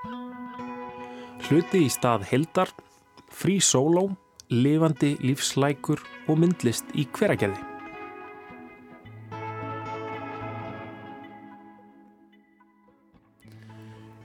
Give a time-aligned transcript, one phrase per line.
[0.00, 2.70] Hluti í stað heldar,
[3.28, 4.06] frí sóló,
[4.48, 6.00] lifandi lífslækur
[6.30, 7.66] og myndlist í hveragerði.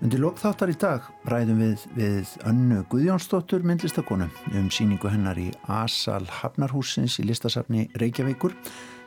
[0.06, 6.22] Undir lokþáttar í dag ræðum við við önnu Guðjónsdóttur myndlistakonu um síningu hennar í Asal
[6.30, 8.54] Hafnarhúsins í listasafni Reykjavíkur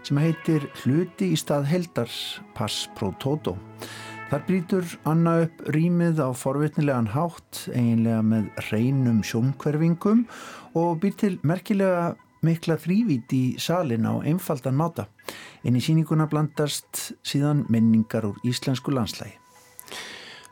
[0.03, 2.11] sem heitir Hluti í stað heldar
[2.58, 3.54] Pass Pro Toto.
[4.29, 10.27] Þar brítur Anna upp rýmið á forvitnilegan hátt eiginlega með reynum sjónkverfingum
[10.77, 12.11] og býr til merkilega
[12.45, 15.09] mikla þrývít í salin á einfaldan máta.
[15.64, 19.39] En í síninguna blandast síðan minningar úr íslensku landslægi.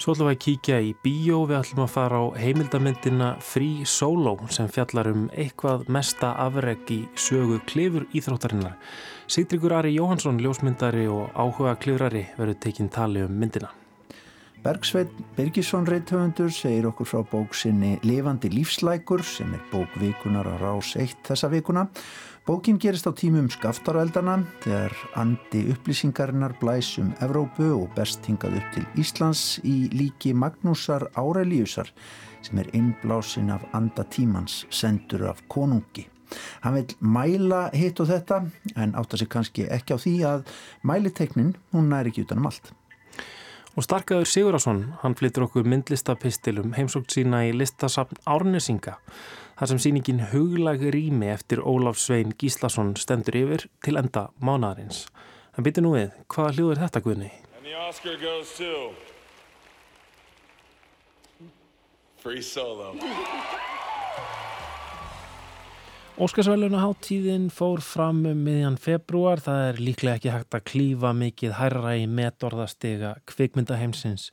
[0.06, 4.36] Svo ætlum við að kíkja í bíó, við ætlum að fara á heimildamindina Free Solo
[4.54, 8.76] sem fjallar um eitthvað mesta afreg í sögu klifur íþróttarinnar.
[9.26, 13.72] Sigdryggur Ari Jóhansson, ljósmyndari og áhuga klifrari verður tekinn tali um myndina.
[14.62, 21.18] Bergsveit Birgisson reythöfundur segir okkur frá bóksinni Levandi lífslækur sem er bókvikunar á rás 1
[21.26, 21.88] þessa vikuna
[22.46, 28.84] Bókin gerist á tímum skaftarældana þegar andi upplýsingarinnar blæsum Evrópu og best hingað upp til
[29.02, 31.90] Íslands í líki Magnúsar Árelíusar
[32.46, 36.04] sem er innblásin af andatímans sendur af konungi.
[36.62, 38.38] Hann vil mæla hitt og þetta
[38.76, 40.52] en átta sig kannski ekki á því að
[40.86, 42.70] mæliteknin hún næri ekki utanum allt.
[43.74, 49.00] Og Starkaður Sigurásson, hann flyttur okkur myndlistapistilum heimsókt sína í listasafn Árnesinga
[49.56, 55.06] þar sem síningin huglag rými eftir Ólaf Svein Gíslason stendur yfir til enda mánadarins.
[55.56, 57.32] En byrju nú við, hvaða hljóður þetta guðni?
[62.20, 62.92] Free Solo
[66.16, 69.36] Óskarsvæluna háttíðin fór fram um miðjan februar.
[69.44, 74.30] Það er líklega ekki hægt að klífa mikið hærra í metorðastega kvikmyndaheimsins.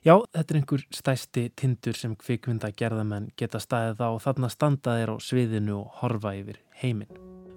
[0.00, 5.12] Já, þetta er einhver stæsti tindur sem kvikmynda gerðamenn geta staðið á þarna standað er
[5.12, 7.12] á sviðinu og horfa yfir heiminn.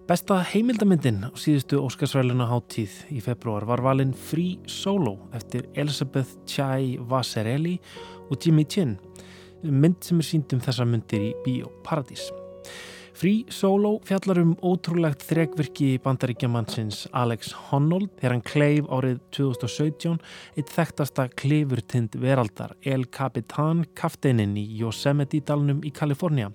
[0.09, 6.97] Besta heimildamindin á síðustu Óskarsvæluna háttíð í februar var valin Free Solo eftir Elisabeth Chai
[6.99, 7.77] Vasarely
[8.27, 8.97] og Jimmy Chin,
[9.63, 12.27] mynd sem er sínd um þessa myndir í Bíóparadís.
[13.13, 20.17] Free Solo fjallar um ótrúlegt þregvirki bandaríkjamannsins Alex Honnold þegar hann kleif árið 2017
[20.57, 26.49] eitt þekktasta kleifurtind veraldar El Capitan kafteininn í Yosemite-dalnum í Kalifornia.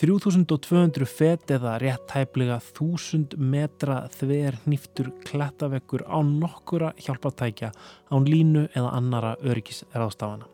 [0.00, 7.70] 3200 fet eða rétt hæflega 1000 metra þver nýftur klettavekkur á nokkura hjálpatækja
[8.10, 10.48] án línu eða annara öryggisraðstafana.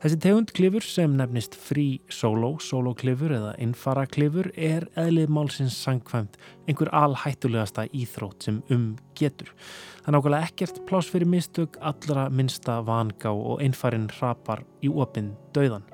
[0.00, 5.74] Þessi tegund klifur sem nefnist frí solo, solo klifur eða innfara klifur er eðlið málsins
[5.76, 8.86] sangkvæmt einhver alhættulegasta íþrótt sem um
[9.18, 9.50] getur.
[10.00, 15.34] Það er nákvæmlega ekkert plás fyrir mistök, allra minsta vangá og einfarin hrapar í opinn
[15.52, 15.84] döðan.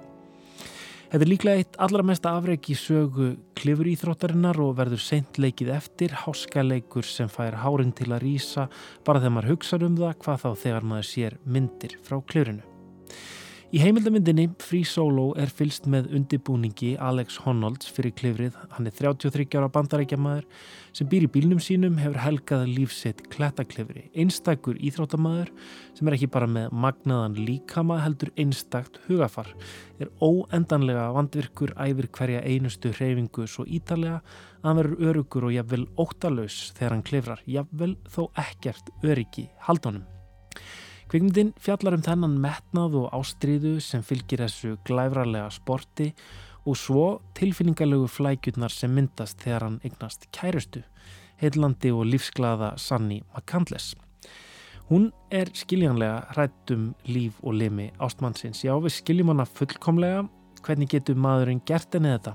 [1.10, 5.72] Þetta er líklega eitt allra mesta afreg í sögu klifur íþróttarinnar og verður seint leikið
[5.80, 8.68] eftir háskaleikur sem fær hárin til að rýsa
[9.02, 12.62] bara þegar maður hugsa um það hvað þá þegar maður sér myndir frá klifrinu.
[13.74, 18.54] Í heimildamindinni Free Solo er fylst með undibúningi Alex Honolds fyrir klifrið.
[18.76, 20.44] Hann er 33 ára bandarækjamaður
[20.94, 24.04] sem býr í bílnum sínum, hefur helgað lífsitt klettaklifri.
[24.14, 25.50] Einstakur íþróttamaður
[25.98, 29.50] sem er ekki bara með magnaðan líkama heldur einstakt hugafar.
[29.98, 34.20] Er óendanlega vandvirkur æfir hverja einustu hreyfingu svo ítalega
[34.62, 37.46] að hann verður örugur og jafnvel óttalös þegar hann klifrar.
[37.50, 40.06] Jafnvel þó ekkert öryggi haldunum.
[41.06, 46.08] Kvikmyndin fjallar um þennan metnað og ástriðu sem fylgir þessu glæfralega sporti
[46.66, 47.04] og svo
[47.38, 50.82] tilfinningarlegu flækjurnar sem myndast þegar hann eignast kærustu,
[51.38, 53.94] heillandi og lífsglaða Sanni McCandless.
[54.90, 58.64] Hún er skiljanlega hrætt um líf og limi ástmannsins.
[58.66, 60.26] Já, við skiljum hana fullkomlega,
[60.66, 62.34] hvernig getur maðurinn gert enni þetta?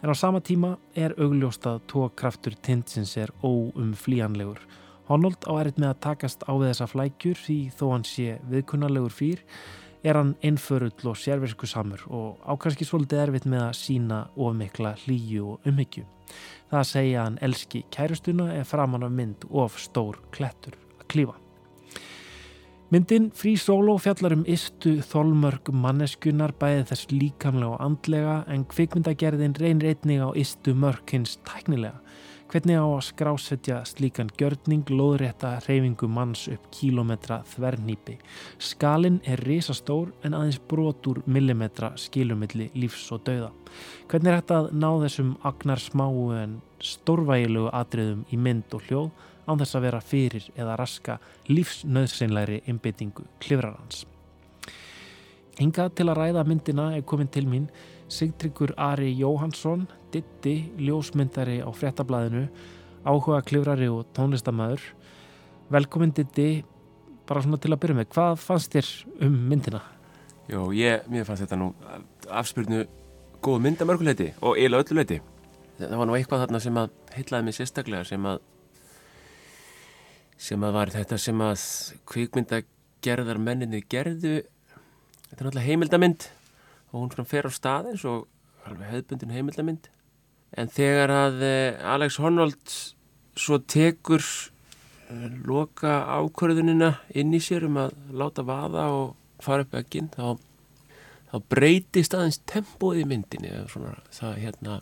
[0.00, 4.64] En á sama tíma er augljóst að tókraftur tindsins er óumflíjanlegur
[5.08, 9.14] Honnold á erið með að takast á við þessa flækjur því þó hann sé viðkunnarlegur
[9.16, 9.40] fýr
[10.04, 15.46] er hann einförull og sérversku samur og ákanski svolítið erfitt með að sína ofmikla hlýju
[15.54, 16.04] og umhyggju.
[16.68, 21.38] Það að segja hann elski kærustuna er framann af mynd of stór klettur að klífa.
[22.92, 29.56] Myndin Free Solo fjallar um istu þólmörg manneskunar bæði þess líkamlega og andlega en kvikmyndagerðin
[29.60, 31.96] reynir einnig á istu mörg hins tæknilega
[32.48, 38.14] Hvernig á að skrásetja slíkan gjörning loðrétta reyfingu manns upp kílometra þvernýpi?
[38.56, 43.50] Skalin er risastór en aðeins brotur millimetra skilumilli lífs og dauða.
[44.08, 49.10] Hvernig er þetta að ná þessum agnar smáu en stórvægilegu atriðum í mynd og hljóð
[49.44, 51.18] án þess að vera fyrir eða raska
[51.52, 54.06] lífsnöðsynlæri innbyttingu klifrarans?
[55.60, 57.68] Hingað til að ræða myndina er komin til mín
[58.08, 62.46] Sigtryggur Ari Jóhansson, ditti, ljósmyndari á fréttablaðinu,
[63.04, 64.80] áhuga klifrari og tónlistamæður.
[65.72, 66.64] Velkomin ditti,
[67.28, 68.92] bara svona til að byrja með, hvað fannst þér
[69.28, 69.82] um myndina?
[70.48, 71.72] Jó, ég, mér fannst þetta nú
[72.32, 72.86] afspyrnu
[73.44, 75.18] góð mynd að mörguleiti og eiginlega öllu leiti.
[75.78, 78.40] Það var nú eitthvað þarna sem að heitlaði mig sérstaklega sem að
[80.38, 81.62] sem að var þetta sem að
[82.08, 86.28] kvikmyndagerðar menninni gerðu þetta er náttúrulega heimildamind
[86.90, 88.26] og hún svona fer á stað eins og
[88.68, 89.88] alveg hefðbundin heimildamind
[90.56, 92.74] en þegar að eh, Alex Honnold
[93.38, 99.76] svo tekur eh, loka ákvörðunina inn í sér um að láta vaða og fara upp
[99.78, 100.38] ekkinn þá,
[101.30, 103.52] þá breytist aðeins tempóið í myndinni.
[103.70, 104.80] Svona, það hérna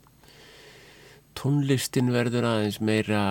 [1.37, 3.23] tónlistin verður aðeins meira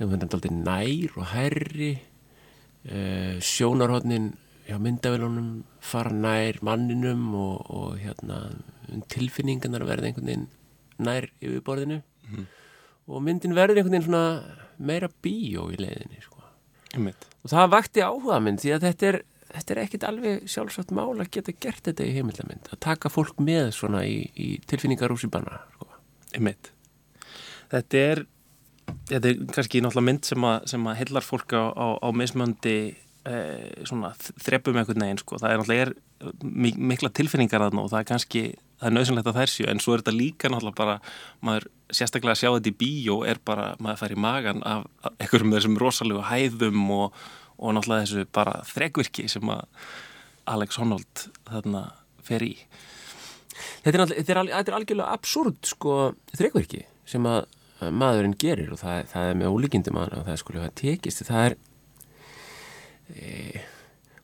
[0.00, 1.90] nær og herri
[2.88, 4.30] uh, sjónarhóttnin
[4.70, 5.50] hjá myndavélunum
[5.82, 8.42] fara nær manninum og, og hérna,
[9.10, 10.48] tilfinningarnar verða einhvern veginn
[11.00, 12.46] nær yfirborðinu mm.
[13.10, 14.24] og myndin verður einhvern veginn svona
[14.78, 16.42] meira bíó í leiðinni sko.
[17.42, 19.20] og það vakti áhuga mynd því að þetta er,
[19.54, 23.40] þetta er ekkit alveg sjálfsagt mál að geta gert þetta í heimildamind að taka fólk
[23.42, 25.88] með svona í, í tilfinningar úr síðan sko.
[27.70, 28.26] Þetta er
[29.10, 32.76] þetta er kannski náttúrulega mynd sem að, sem að hillar fólk á, á, á mismöndi
[33.24, 35.38] þreppum einhvern veginn sko.
[35.40, 35.94] það er náttúrulega er
[36.90, 38.42] mikla tilfinningar nú og það er kannski,
[38.80, 39.66] það er nöðsynlegt að þær séu.
[39.68, 40.96] En svo er þetta líka náttúrulega bara
[41.44, 44.86] maður sérstaklega að sjá þetta í bíó er bara maður fær í magan af
[45.18, 47.20] einhverjum þessum rosalegu hæðum og,
[47.58, 49.64] og náttúrulega þessu bara þregvirki sem að
[50.50, 51.86] Alex Honnold þarna
[52.24, 52.54] fer í.
[53.84, 55.96] Þetta er, þetta er, þetta er algjörlega absúrt sko
[56.32, 57.42] þregvirki sem að
[57.80, 61.28] maðurinn gerir og það, það er með ólíkindum að það er sko tekist.
[61.28, 61.56] Það er
[63.14, 63.62] e,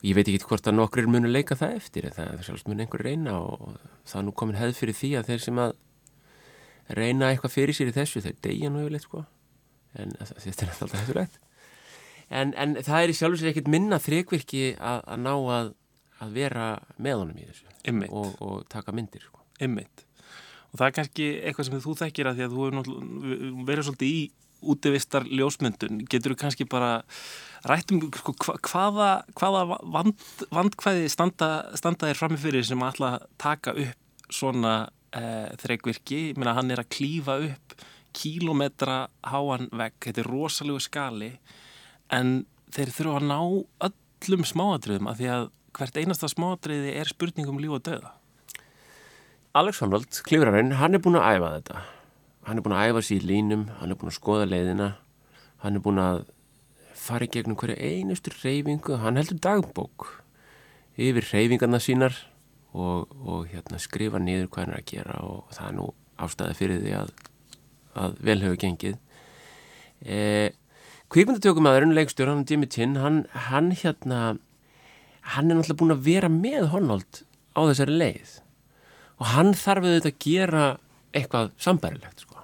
[0.06, 3.04] ég veit ekki hvort að nokkur munu leika það eftir það er sjálfs mun einhver
[3.06, 5.74] reyna og það er nú komin hefð fyrir því að þeir sem að
[7.00, 9.24] reyna eitthvað fyrir sér í þessu þeir deyja nú yfirleitt sko.
[9.96, 11.38] En þetta er alltaf hættulegt.
[12.26, 15.70] En, en það er í sjálfur sér ekkert minna þrekvirki að, að ná að,
[16.22, 16.66] að vera
[16.98, 19.42] með honum í þessu og, og taka myndir sko.
[19.62, 20.06] Ymmiðt
[20.76, 24.18] og það er kannski eitthvað sem þú þekkir að því að þú verður svolítið í
[24.66, 26.90] útivistar ljósmyndun, getur þú kannski bara
[27.70, 28.34] rættum sko,
[28.66, 34.74] hvaða, hvaða vand, vandkvæði standa, standa þér framifyrir sem alltaf taka upp svona
[35.14, 37.76] eh, þreikvirki, ég meina hann er að klífa upp
[38.16, 41.32] kílometra háan vegg, þetta er rosalegu skali
[42.14, 42.38] en
[42.74, 43.40] þeir þurfa að ná
[43.90, 48.14] öllum smáadröðum af því að hvert einasta smáadröði er spurningum líf og döða
[49.56, 51.82] Alex Honnold, klifrarinn, hann er búin að æfa þetta.
[52.44, 54.88] Hann er búin að æfa sér í línum, hann er búin að skoða leiðina,
[55.62, 56.26] hann er búin að
[57.06, 60.08] fara í gegnum hverju einustu reyfingu, hann heldur dagbók
[60.96, 62.16] yfir reyfingarna sínar
[62.76, 65.88] og, og hérna, skrifa niður hvað hann er að gera og það er nú
[66.26, 67.12] ástæði fyrir því að,
[68.02, 68.96] að vel hefur gengið.
[70.04, 70.18] E,
[71.12, 74.22] Kvíkmyndatökumæðurinn, leikstjóran Jimmy Chin, hann, hann hérna,
[75.36, 77.22] hann er náttúrulega búin að vera með Honnold
[77.56, 78.34] á þessari leið
[79.16, 80.64] og hann þarf auðvitað að gera
[81.16, 82.42] eitthvað sambærilegt sko.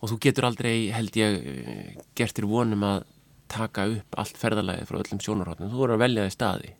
[0.00, 3.06] og þú getur aldrei held ég eh, gertir vonum að
[3.52, 6.70] taka upp allt ferðalagið frá öllum sjónarhóttum þú voru að velja það í staði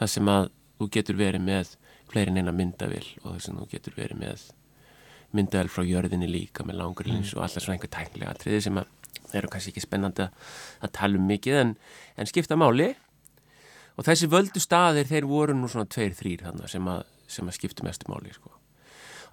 [0.00, 1.72] það sem að þú getur verið með
[2.10, 4.44] fleirin eina myndavill og þess að þú getur verið með
[5.34, 7.38] myndavill frá jörðinni líka með langurlins mm.
[7.38, 8.92] og alltaf svona einhver tæknilega atriði sem að
[9.34, 11.74] eru kannski ekki spennandi að tala um mikið en,
[12.18, 12.92] en skipta máli
[13.94, 17.02] og þessi völdu staðir þeir voru nú svona tveir, þrýr sem að
[17.34, 18.53] sem að skipta mestu máli sko.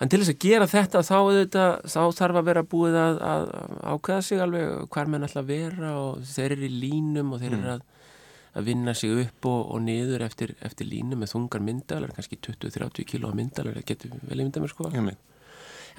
[0.01, 3.47] En til þess að gera þetta þá, þetta, þá þarf að vera búið að, að
[3.93, 7.51] ákveða sig alveg hver menn ætla að vera og þeir eru í línum og þeir
[7.51, 7.73] eru mm.
[7.75, 8.13] að,
[8.57, 13.09] að vinna sig upp og, og niður eftir, eftir línum með þungar myndalar, kannski 20-30
[13.13, 14.89] kíló myndalar, það getur vel ímynda mér sko.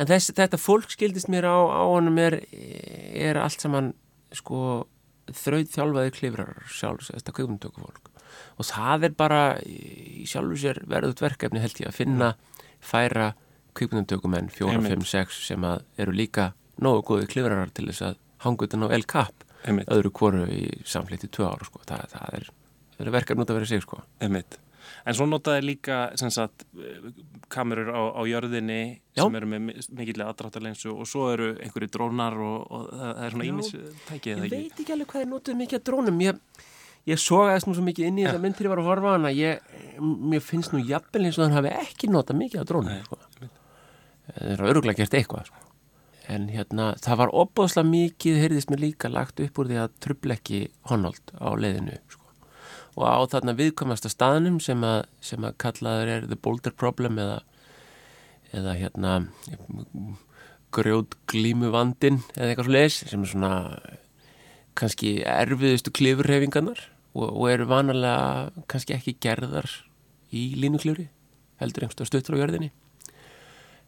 [0.01, 3.93] En þess, þetta fólk skildist mér á, á honum er, er allt saman
[4.33, 4.87] sko
[5.31, 8.09] þrauð þjálfaði klifrar sjálfs, þetta kveikumtöku fólk
[8.59, 12.33] og það er bara í sjálfu sér verðut verkefni held ég að finna
[12.83, 13.33] færa
[13.79, 16.51] kvíkmyndumtökumenn 4, 5, 6 sem að eru líka
[16.83, 19.47] nógu góði klifrarar til þess að hanga utan á LKAP
[19.87, 21.81] öðru kvoru í samflitti 2 ára sko.
[21.87, 22.51] það, það er,
[22.99, 24.03] er verkefni út að vera sig sko.
[25.07, 26.65] En svo notaði líka sagt,
[27.51, 28.83] kamerur á, á jörðinni
[29.15, 29.23] Já.
[29.23, 33.49] sem eru með mikilvæg aðdráttarlensu og svo eru einhverju drónar og, og það er svona
[33.49, 36.23] ímistækið Ég veit ekki alveg hvað er notað mikið að drónum.
[36.23, 36.69] Ég
[37.09, 39.33] ég sogaðist nú svo mikið inn í þessa mynd þegar ég var að horfa hana.
[39.35, 39.63] Ég,
[40.03, 43.19] mér finnst nú jafnvel eins og hann hafi ekki notað mikið á drónu sko.
[44.31, 45.69] Það er öruglega gert eitthvað sko.
[46.33, 50.61] en hérna það var opbóðslega mikið heyrðist mér líka lagt upp úr því að trubleiki
[50.91, 52.27] Honnold á leiðinu sko.
[52.97, 57.41] og á þarna viðkomasta staðnum sem að, sem að kallaður er the boulder problem eða,
[58.53, 59.17] eða hérna
[60.73, 63.55] grjót glímu vandin eða eitthvað svo leis sem er svona
[64.79, 69.69] kannski erfiðustu klifurhefingarnar og, og eru vanalega kannski ekki gerðar
[70.33, 71.11] í línuklifri
[71.61, 72.73] heldur einhverstu stuttur á jörðinni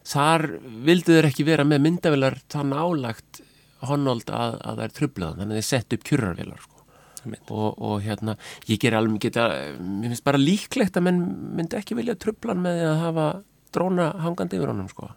[0.05, 0.47] þar
[0.85, 3.41] vildu þeir ekki vera með myndavilar það nálagt
[3.85, 6.85] honnold að, að það er trublaðan þannig að þeir sett upp kjurarvilar sko.
[7.49, 8.37] og, og hérna
[8.69, 11.25] ég ger alveg geta, mér finnst bara líklegt að menn
[11.57, 13.27] myndi ekki vilja trublan með að hafa
[13.75, 15.11] dróna hangandi yfir honum sko.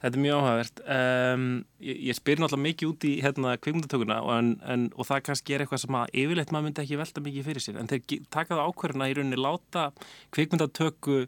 [0.00, 1.42] Þetta er mjög áhagvert um,
[1.84, 5.54] ég, ég spyr náttúrulega mikið út í hérna kvikmyndatökuna og, en, en, og það kannski
[5.54, 8.56] er eitthvað sem að yfirleitt maður myndi ekki velta mikið fyrir sér en þeir taka
[8.56, 9.90] það ákverðina í rauninni láta
[10.32, 11.18] kvikmyndatöku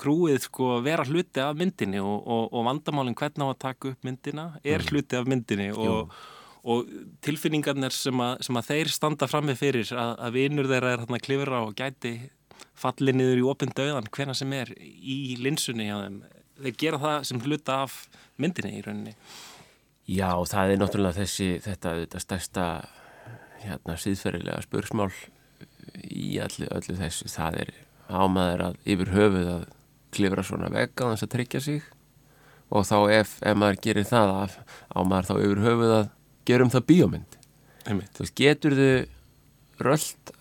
[0.00, 4.06] krúið sko vera hluti af myndinni og, og, og vandamálinn hvernig á að taka upp
[4.06, 4.90] myndina er mm.
[4.90, 6.12] hluti af myndinni og,
[6.64, 6.90] og
[7.24, 11.04] tilfinningarnir sem að, sem að þeir standa fram með fyrir að, að vinur þeirra er
[11.04, 12.14] hérna klifra og gæti
[12.80, 16.20] fallið niður í opinn döðan hvena sem er í linsunni hjá þeim.
[16.60, 17.96] Þeir gera það sem hluta af
[18.40, 19.14] myndinni í rauninni.
[20.10, 22.64] Já, það er náttúrulega þessi þetta, þetta stærsta
[23.60, 25.10] hérna síðferðilega spursmál
[26.08, 27.28] í öllu, öllu þessu.
[27.30, 27.72] Það er
[28.10, 29.68] ámaður að yfir höfuð að
[30.14, 31.84] klifra svona vegga á þess að tryggja sig.
[32.70, 34.56] Og þá ef, ef maður gerir það af,
[34.94, 36.10] ámaður þá yfir höfuð að
[36.50, 37.38] gerum það bíómynd.
[37.88, 38.12] Einmitt.
[38.14, 40.32] þú veist, getur þau röld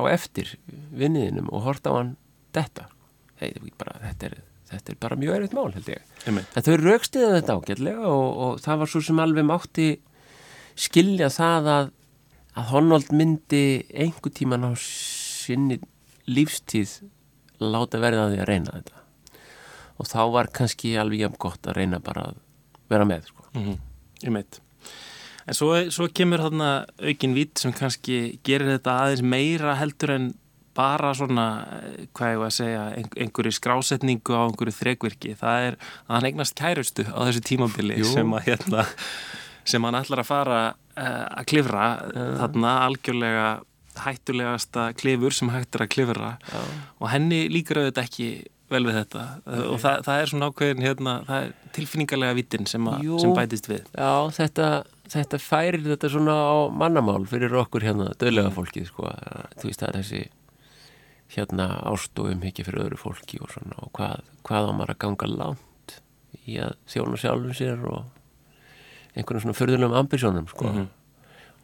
[0.00, 0.54] á eftir
[0.96, 2.14] vinniðinum og horta á hann
[2.56, 2.86] þetta,
[3.42, 4.38] hey, bara, þetta er
[4.70, 6.02] þetta er bara mjög erfitt mál held ég.
[6.54, 9.88] Þau raukstiða þetta ágætlega og, og það var svo sem alveg mátti
[10.78, 11.90] skilja það að
[12.58, 15.78] að Honnold myndi einhver tíman á sinni
[16.30, 16.96] lífstíð
[17.60, 19.04] láta verða því að reyna þetta
[20.00, 22.42] og þá var kannski alveg jæfn gott að reyna bara að
[22.90, 23.46] vera með sko.
[23.52, 23.78] mm -hmm.
[24.24, 24.60] ég meit
[25.46, 30.32] en svo, svo kemur þarna aukin vít sem kannski gerir þetta aðeins meira heldur en
[30.74, 32.82] bara svona, eh, hvað ég var að segja
[33.16, 35.74] einhverju skrásetningu á einhverju þregvirki, það er
[36.06, 38.86] að hann eignast kærustu á þessu tímabili sem að hérna,
[39.64, 42.38] sem hann ætlar að fara uh, að klifra uh.
[42.38, 43.48] þarna algjörlega
[44.06, 46.32] hættulegasta klifur sem hættur að klifra.
[46.52, 46.72] Uh.
[47.00, 48.30] og henni líkur auðvitað ekki
[48.70, 49.24] vel við þetta.
[49.66, 52.90] Og það, það er svona ákveðin hérna, það er tilfinningarlega vittin sem,
[53.22, 53.88] sem bætist við.
[53.98, 54.68] Já, þetta,
[55.10, 59.10] þetta færir þetta svona á mannamál fyrir okkur hérna, döðlega fólkið sko,
[59.58, 60.22] þú veist það er þessi
[61.34, 63.76] hérna ástofum ekki fyrir öðru fólki og svona.
[63.82, 65.98] Og hvað, hvað á maður að ganga langt
[66.46, 70.70] í að þjóna sjálfum sér og einhvern svona förðulegum ambisjónum sko.
[70.70, 70.88] Mm -hmm.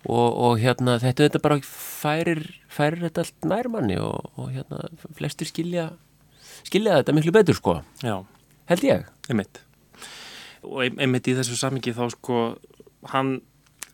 [0.06, 4.86] Og, og hérna þetta, þetta bara færir, færir þetta allt nærmanni og, og hérna
[5.18, 5.90] flestir skilja
[6.66, 8.20] skilja þetta miklu betur sko Já.
[8.70, 9.62] held ég einmitt.
[10.66, 12.40] og einmitt í þessu samingi þá sko
[13.12, 13.40] hann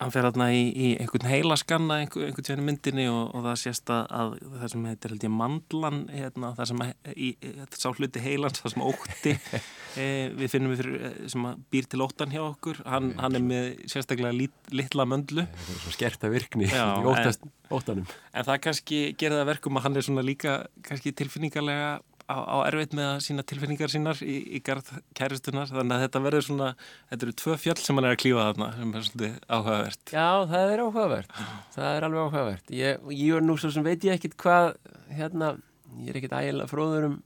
[0.03, 3.93] hann fer hérna í, í einhvern heilaskanna einhvern, einhvern tjónu myndinni og, og það sést
[3.95, 6.83] að, að það sem heitir held ég mandlan hérna, það sem
[7.15, 7.31] í,
[7.77, 9.37] sá hluti heilans, það sem ótti.
[9.93, 13.43] E, við finnum við fyrir, e, sem býr til óttan hjá okkur, hann, hann er
[13.45, 15.45] með sérstaklega lit, litla möndlu.
[15.93, 18.07] Skerta virkni Já, í óttast, óttanum.
[18.33, 20.55] en það kannski gerir það verkum að hann er svona líka
[20.89, 21.91] kannski tilfinningarlega
[22.33, 26.23] á, á erfitt með að sína tilfinningar sínar í, í garð kæristunar þannig að þetta
[26.25, 26.69] verður svona,
[27.11, 30.15] þetta eru tvö fjöll sem hann er að klífa þarna sem er svolítið áhugavert.
[30.15, 31.37] Já, það er áhugavert.
[31.77, 32.75] Það er alveg áhugavert.
[32.79, 34.73] Ég, ég er nú svo sem veit ég ekkit hvað
[35.13, 35.55] hérna,
[36.01, 37.19] ég er ekkit ægilega fróður um,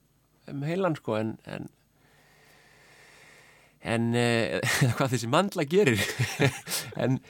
[0.52, 1.68] um heilan sko en en,
[3.96, 4.58] en eh,
[4.98, 6.02] hvað þessi mandla gerir.
[7.06, 7.20] En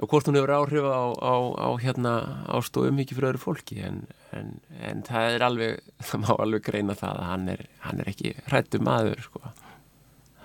[0.00, 2.12] og hvort hún hefur áhrif á, á, á hérna
[2.48, 4.04] ástóðum mikið fyrir öðru fólki en,
[4.36, 8.12] en, en það er alveg það má alveg greina það að hann er, hann er
[8.14, 9.42] ekki hrættu maður sko.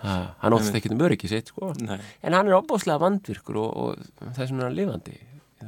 [0.02, 1.72] ha, hann óttast ekki um öryggi sitt sko.
[1.80, 5.16] en hann er óbáslega vandvirkur og, og það er svona lifandi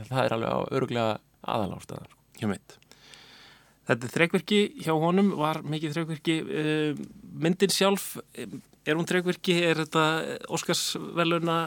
[0.07, 1.17] það er alveg öruglega
[1.47, 2.81] aðalástaðan sko.
[3.87, 7.05] Þetta þreikverki hjá honum var mikið þreikverki uh,
[7.39, 8.17] myndin sjálf
[8.87, 9.57] Er hún tryggvirki?
[9.67, 10.03] Er þetta
[10.55, 11.57] Óskarsveluna?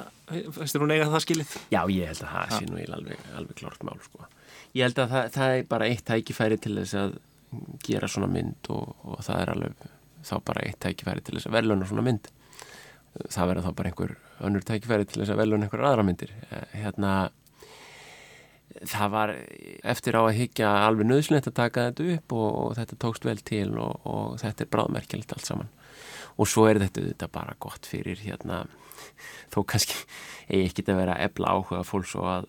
[0.56, 1.56] Fæstir hún eiga það skilið?
[1.68, 4.28] Já, ég held að það sé nú alveg, alveg klart mál sko.
[4.72, 7.18] Ég held að það, það er bara eitt tækifæri til þess að
[7.84, 9.82] gera svona mynd og, og það er alveg
[10.30, 12.30] þá bara eitt tækifæri til þess að veluna svona mynd.
[13.20, 14.14] Það verður þá bara einhver
[14.48, 16.32] önnur tækifæri til þess að veluna einhver aðra myndir.
[16.48, 17.10] Eh, hérna,
[18.94, 19.34] það var
[19.92, 23.36] eftir á að higgja alveg nöðslegt að taka þetta upp og, og þetta tókst vel
[23.44, 25.70] til og, og þetta er bráðmerkjalitt allt saman
[26.36, 28.64] og svo er þetta, þetta bara gott fyrir hérna
[29.52, 29.98] þó kannski
[30.50, 32.48] eigi ekki að vera ebla áhuga fólks og að,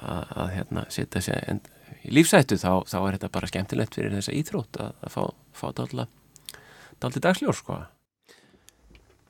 [0.00, 1.60] að, að hérna setja sér
[2.02, 5.22] í lífsættu þá, þá er þetta bara skemmtilegt fyrir þessa íþrótt að, að fá,
[5.54, 5.66] fá
[7.02, 7.82] daldi dagsljós sko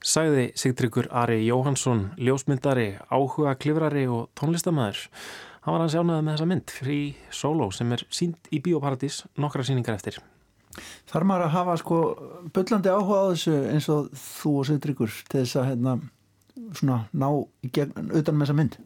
[0.02, 4.98] Sæði Sigtryggur Ari Jóhansson, ljósmyndari, áhuga klifrari og tónlistamæður.
[5.62, 6.98] hann var hans ánæðið með þessa mynd frí
[7.30, 10.18] solo sem er sínd í Bíóparadís nokkra síningar eftir.
[11.10, 11.98] Þar maður að hafa sko
[12.54, 15.98] byllandi áhuga á þessu eins og þú og Sindrikur til þess að hérna
[16.78, 17.28] svona ná
[17.64, 18.80] í gegn utan með þessa mynd?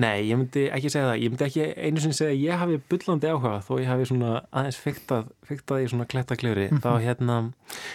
[0.00, 1.20] Nei, ég myndi ekki segja það.
[1.24, 4.34] Ég myndi ekki einu sinni segja að ég hafi byllandi áhuga þó ég hafi svona
[4.54, 6.68] aðeins fyrktað, fyrktað í svona klettakljóri.
[6.70, 6.84] Mm -hmm.
[6.84, 7.38] Þá hérna,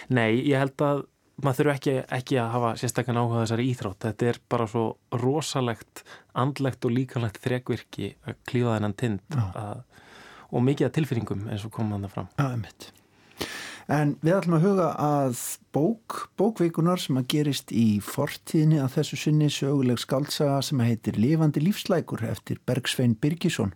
[0.08, 1.04] nei, ég held að
[1.42, 4.00] maður þurfu ekki, ekki að hafa sérstaklega áhuga þessari íþrótt.
[4.04, 9.82] Þetta er bara svo rosalegt, andlegt og líkanlegt þrekvirki að klífa þennan tind að,
[10.50, 12.30] og mikið af tilfinningum eins og koma hann það fram.
[12.38, 12.90] Já, einmitt.
[13.86, 15.40] En við ætlum að huga að
[15.76, 21.62] bók, bókveikunar sem að gerist í fortíðinni að þessu sinni söguleg skaldsaga sem heitir Livandi
[21.62, 23.70] lífslækur eftir Bergsvein Birgisson.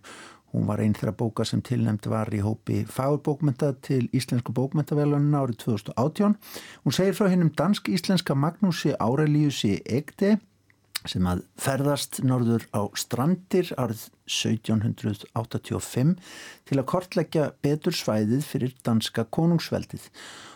[0.51, 5.61] Hún var einn þeirra bóka sem tilnæmt var í hópi fagurbókmynda til Íslensku bókmyndavelunina árið
[5.63, 6.35] 2018.
[6.83, 10.41] Hún segir frá hennum dansk-íslenska Magnúsi Árelíusi Egde
[11.09, 16.13] sem að ferðast norður á strandir árið 1785
[16.69, 20.07] til að kortleggja betur svæðið fyrir danska konungsveldið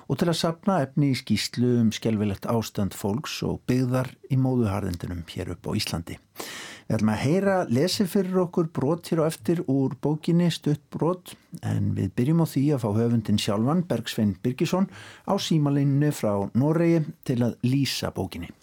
[0.06, 5.26] og til að sapna efni í skýslu um skjálfilegt ástand fólks og byggðar í móðuharðindunum
[5.32, 6.20] hér upp á Íslandi.
[6.86, 11.34] Við ætlum að heyra lesi fyrir okkur brot hér á eftir úr bókinni Stutt brot
[11.66, 14.86] en við byrjum á því að fá höfundin sjálfan Bergsvein Birgisson
[15.26, 18.54] á símaleininu frá Noregi til að lýsa bókinni.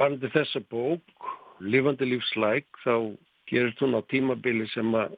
[0.00, 1.30] Varandi þessa bók,
[1.62, 3.14] Livandi lífslæk, þá
[3.50, 5.16] gerist hún á tímabili sem að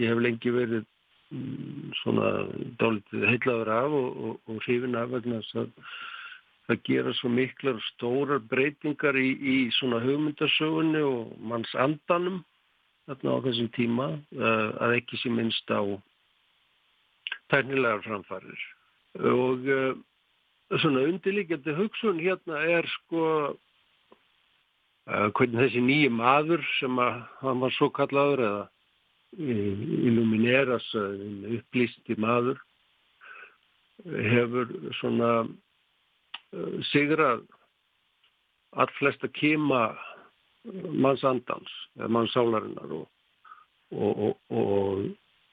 [0.00, 0.84] ég hef lengi verið
[1.34, 2.30] mm, svona
[2.80, 5.70] dálítið heilaður af og, og, og hrifin af vegna þess að
[6.66, 12.42] það gera svo miklar stórar breytingar í, í svona hugmyndasögunni og manns andanum
[13.06, 15.82] þarna á þessum tíma uh, að ekki sé minnst á
[17.52, 18.64] tærnilegar framfarir.
[19.22, 19.92] Og uh,
[20.74, 27.76] svona undirlíkjandi hugsun hérna er sko uh, hvernig þessi nýji maður sem að hann var
[27.76, 28.64] svo kallaður eða
[29.36, 32.58] illumineras upplýsti maður
[34.06, 37.44] hefur svona uh, sigrað
[38.76, 39.88] allflesta kema
[40.90, 43.06] mannsandans eða mannsálarinnar og,
[43.94, 45.06] og, og,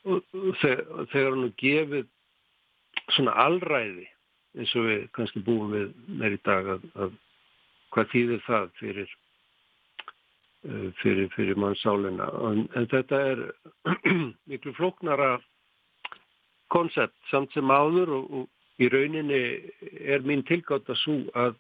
[0.10, 2.10] og þegar hann gefið
[3.14, 4.08] svona allræði
[4.58, 7.14] eins og við kannski búum við meir í dag að, að
[7.94, 9.10] hvað þýðir það fyrir
[10.70, 13.44] uh, fyrir, fyrir mannsálina en, en þetta er
[14.50, 15.36] miklu flóknara
[16.74, 19.44] koncept samt sem áður og, og í rauninni
[20.02, 21.60] er mín tilgátt að svo að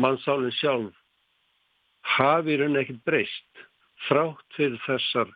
[0.00, 0.94] mannsálinn sjálf
[2.16, 3.66] hafi rauninni ekkert breyst
[4.06, 5.32] frátt fyrir þessar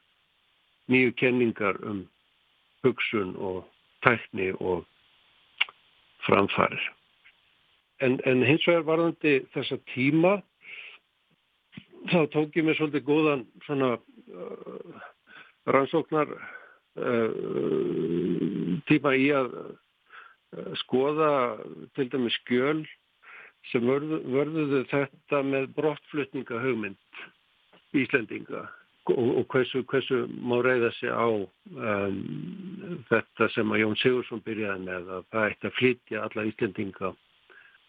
[0.93, 2.05] nýju kenningar um
[2.85, 3.65] hugsun og
[4.05, 4.87] tækni og
[6.27, 6.83] framfærir.
[8.03, 10.39] En, en hins vegar varðandi þessa tíma
[12.11, 15.03] þá tók ég mér svolítið góðan svona uh,
[15.71, 17.31] rannsóknar uh,
[18.91, 21.31] tíma í að uh, skoða
[21.95, 22.83] til dæmi skjöl
[23.71, 26.99] sem vörðu, vörðuðu þetta með brottflutninga hugmynd
[27.95, 28.67] Íslendinga
[29.11, 32.19] og, hversu, hversu má reyða sig á um,
[33.11, 37.11] þetta sem að Jón Sigursson byrjaði með að það ætti að flytja alla Íslendinga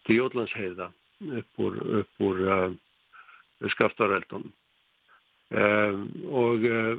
[0.06, 0.88] til Jólansheiða
[1.38, 2.74] upp úr, upp úr um,
[3.76, 4.50] skaftarældunum
[5.54, 6.00] um,
[6.34, 6.96] og uh,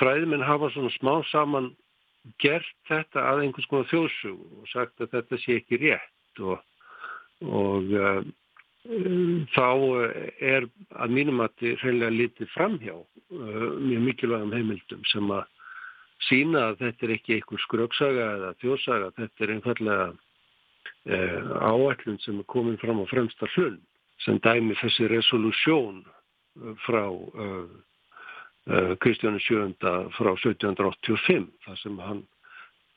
[0.00, 1.68] fræðiminn hafa svona smá saman
[2.40, 6.64] gert þetta að einhvers konar þjóðsug og sagt að þetta sé ekki rétt og,
[7.44, 7.92] og
[8.86, 9.68] þá
[10.04, 15.44] eh, er að mínum að þið reynilega litið framhjá uh, mjög mikilvægum heimildum sem að
[16.28, 20.06] sína að þetta er ekki einhver skröksaga eða þjósaga, þetta er einfallega
[21.06, 23.76] áætlun sem er komin fram á fremsta hlun
[24.24, 26.00] sem dæmi þessi resolúsjón
[26.82, 27.04] frá
[29.04, 32.24] Kristjánu Sjönda frá 1785 þar sem hann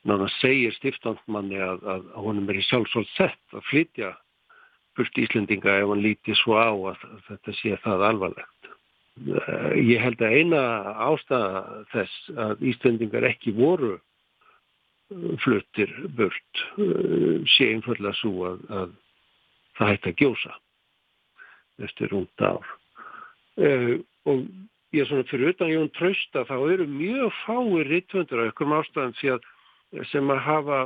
[0.02, 4.14] náttúrulega segir stiftandmanni að, að honum er í sjálfsvöld sett að flytja
[4.98, 8.60] burt Íslendinga ef hann lítið svo á að þetta sé það alvarlegt.
[9.20, 10.62] Eh, ég held að eina
[11.10, 18.94] ástæða þess að Íslendingar ekki voru eh, fluttir burt eh, sé einfallega svo að, að
[19.76, 20.56] það hætti að gjósa
[21.80, 22.66] eftir rúnt ár.
[24.28, 24.40] Og
[24.92, 29.16] ég er svona fyrir utan Jón Trausta þá eru mjög fáir rittvöndur af ykkur ástæðan
[30.10, 30.80] sem að hafa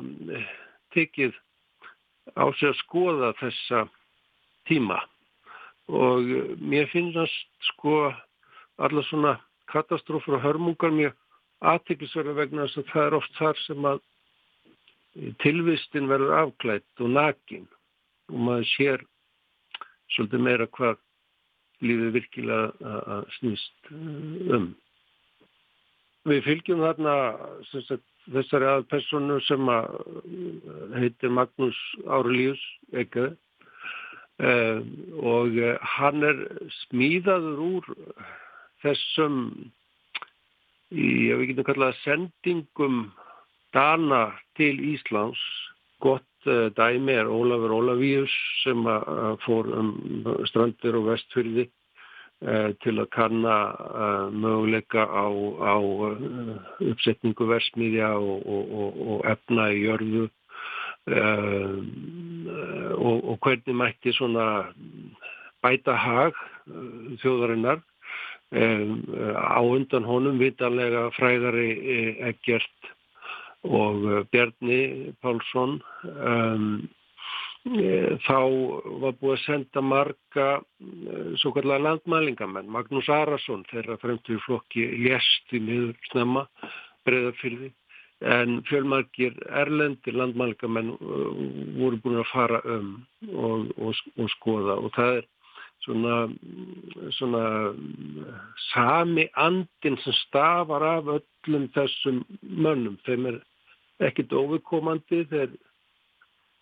[0.95, 1.35] tekið
[2.33, 3.85] á sig að skoða þessa
[4.69, 5.01] tíma
[5.93, 6.31] og
[6.65, 8.09] mér finnast sko
[8.81, 9.37] alla svona
[9.73, 11.15] katastrófur og hörmungar mjög
[11.65, 14.03] aðtiklisverða vegna þess að það er oft þar sem að
[15.45, 17.67] tilvistin verður afklætt og nakin
[18.33, 19.05] og maður sér
[20.15, 20.97] svolítið meira hvað
[21.85, 24.73] lífið virkilega að snýst um.
[26.25, 27.15] Við fylgjum þarna
[27.69, 29.89] sagt, þessari aðpersonu sem að
[30.97, 32.63] heitir Magnús Árelíus
[32.95, 33.35] eitthvað
[34.41, 34.81] uh,
[35.21, 35.59] og
[35.97, 36.41] hann er
[36.85, 37.91] smíðaður úr
[38.85, 39.39] þessum
[40.95, 43.05] í, við getum kallað sendingum
[43.75, 45.41] Dana til Íslands.
[46.05, 49.95] Gott uh, dæmi er Ólafur Ólavíus sem að fór um
[50.49, 51.69] strandir og vestfyrði
[52.85, 55.27] til að kanna uh, möguleika á,
[55.65, 55.77] á
[56.85, 60.27] uppsetningu versmiðja og, og, og efna í jörðu
[62.97, 64.47] og, og hvernig mætti svona
[65.61, 66.39] bæta hag
[67.21, 67.83] þjóðarinnar
[68.55, 71.69] á undan honum vitanlega fræðari
[72.31, 72.89] Eggert
[73.65, 76.89] og Bjarni Pálsson um,
[77.65, 78.41] þá
[79.01, 80.49] var búið að senda marga
[81.41, 82.69] svo kallar landmælingamenn.
[82.69, 86.45] Magnús Arason þeirra fremtur flokki lést í miður snemma
[87.09, 87.73] breyðafyrði
[88.25, 90.93] en fjölmarkir erlendir landmælingamenn
[91.79, 92.93] voru búin að fara um
[93.33, 94.77] og, og, og skoða.
[94.77, 95.27] Og það er
[95.85, 96.21] svona,
[97.17, 97.45] svona
[98.71, 103.01] sami andin sem stafar af öllum þessum mönnum.
[103.09, 103.41] Þeim er
[104.05, 105.57] ekkit ofukomandi, þeir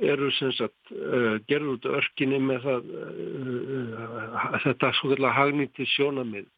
[0.03, 6.49] eru sem sagt uh, gerður út örkinni með það, uh, þetta svo kallar hagnýtti sjónamið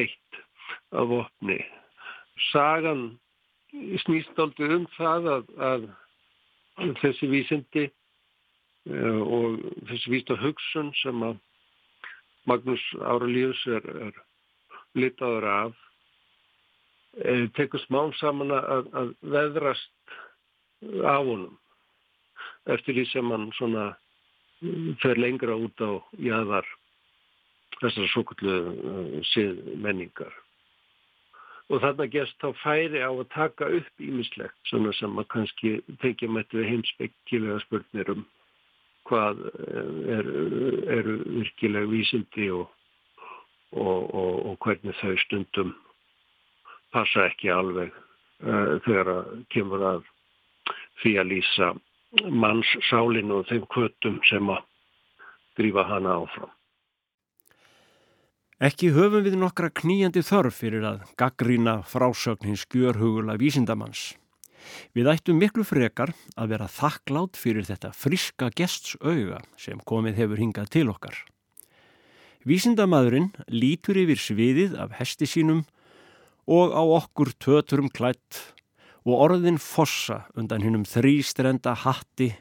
[0.00, 0.40] eitt
[0.94, 1.58] af opni.
[2.50, 3.04] Sagan
[4.04, 5.86] snýst aldrei um það að, að
[7.02, 7.86] þessi vísindi
[8.90, 11.36] og þessi vísta hugsun sem að
[12.48, 14.16] Magnús Áralíus er, er
[14.98, 15.82] litaður af
[17.58, 20.16] tekur smán saman að, að veðrast
[21.04, 21.58] af honum
[22.66, 23.88] eftir því sem hann svona
[25.00, 26.66] fer lengra út á jæðar
[27.80, 30.34] þessar svo kallu uh, sið menningar
[31.70, 36.28] og þarna gerst þá færi á að taka upp ímislegt svona sem að kannski tekja
[36.28, 38.26] mætti við heimspekkilega spurnir um
[39.08, 39.40] hvað
[40.18, 40.42] eru
[40.92, 42.66] er virkilega vísindi og,
[43.72, 45.72] og, og, og hvernig þau stundum
[46.92, 50.02] passa ekki alveg uh, þegar að kemur að
[51.00, 51.70] því að lýsa
[52.30, 54.64] manns sálinu og þeim kvötum sem að
[55.58, 56.50] grífa hana áfram.
[58.60, 64.10] Ekki höfum við nokkra kníjandi þörf fyrir að gaggrína frásögn hins skjörhugula vísindamanns.
[64.92, 70.42] Við ættum miklu frekar að vera þakklátt fyrir þetta friska gests auga sem komið hefur
[70.42, 71.16] hingað til okkar.
[72.44, 75.64] Vísindamadurinn lítur yfir sviðið af hesti sínum
[76.44, 78.52] og á okkur töturum klætt
[79.06, 82.32] og orðin fossa undan hinnum þrýstrenda hatti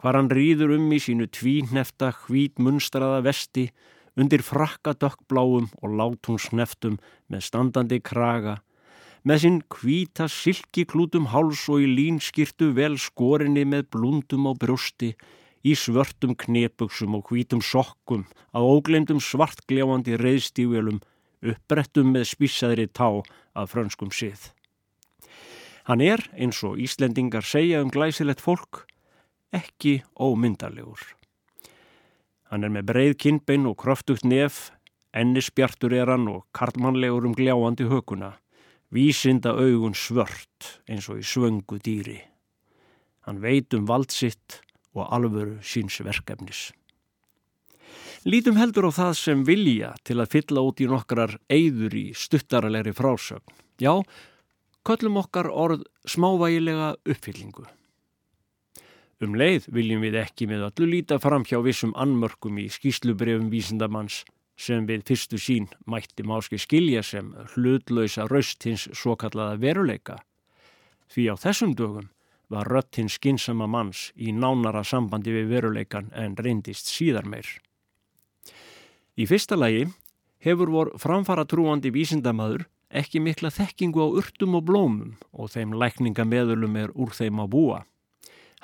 [0.00, 3.70] hvar hann rýður um í sínu tvínefta hvít munstraða vesti
[4.16, 7.00] undir frakka dökkbláum og látúnsneftum
[7.32, 8.60] með standandi kraga
[9.26, 15.16] með sinn kvíta silkiklútum háls og í línskirtu vel skorinni með blundum á brjósti,
[15.66, 18.22] í svörtum knepuksum og hvítum sokkum,
[18.54, 21.00] á óglemdum svartgljáandi reyðstífjölum,
[21.42, 24.52] uppbrettum með spísaðri tá að frönskum sið.
[25.86, 28.84] Hann er, eins og Íslendingar segja um glæsilegt fólk,
[29.54, 31.02] ekki ómyndarlegur.
[32.50, 34.72] Hann er með breið kinnbein og kröftugt nef,
[35.14, 38.34] ennisbjartur er hann og karlmannlegur um gljáandi hökuna
[38.90, 42.20] vísinda augun svört eins og í svöngu dýri.
[43.26, 44.60] Hann veit um valdsitt
[44.94, 46.70] og alvöru síns verkefnis.
[48.26, 52.94] Lítum heldur á það sem vilja til að fylla út í nokkrar eigður í stuttaralegri
[52.96, 53.54] frásögn.
[53.78, 54.02] Já,
[54.86, 57.66] köllum okkar orð smávægilega uppfyllingu.
[59.20, 64.22] Um leið viljum við ekki með öllu líta fram hjá vissum anmörkum í skýslubrefum vísindamanns
[64.56, 70.18] sem við fyrstu sín mætti máski skilja sem hlutlausa raust hins svo kallaða veruleika.
[71.12, 72.10] Því á þessum dögum
[72.52, 77.48] var rött hins skinsama manns í nánara sambandi við veruleikan en reyndist síðar meir.
[79.16, 79.86] Í fyrsta lagi
[80.44, 86.76] hefur vor framfara trúandi vísindamadur ekki mikla þekkingu á urtum og blómum og þeim lækningameðulum
[86.78, 87.78] er úr þeim að búa.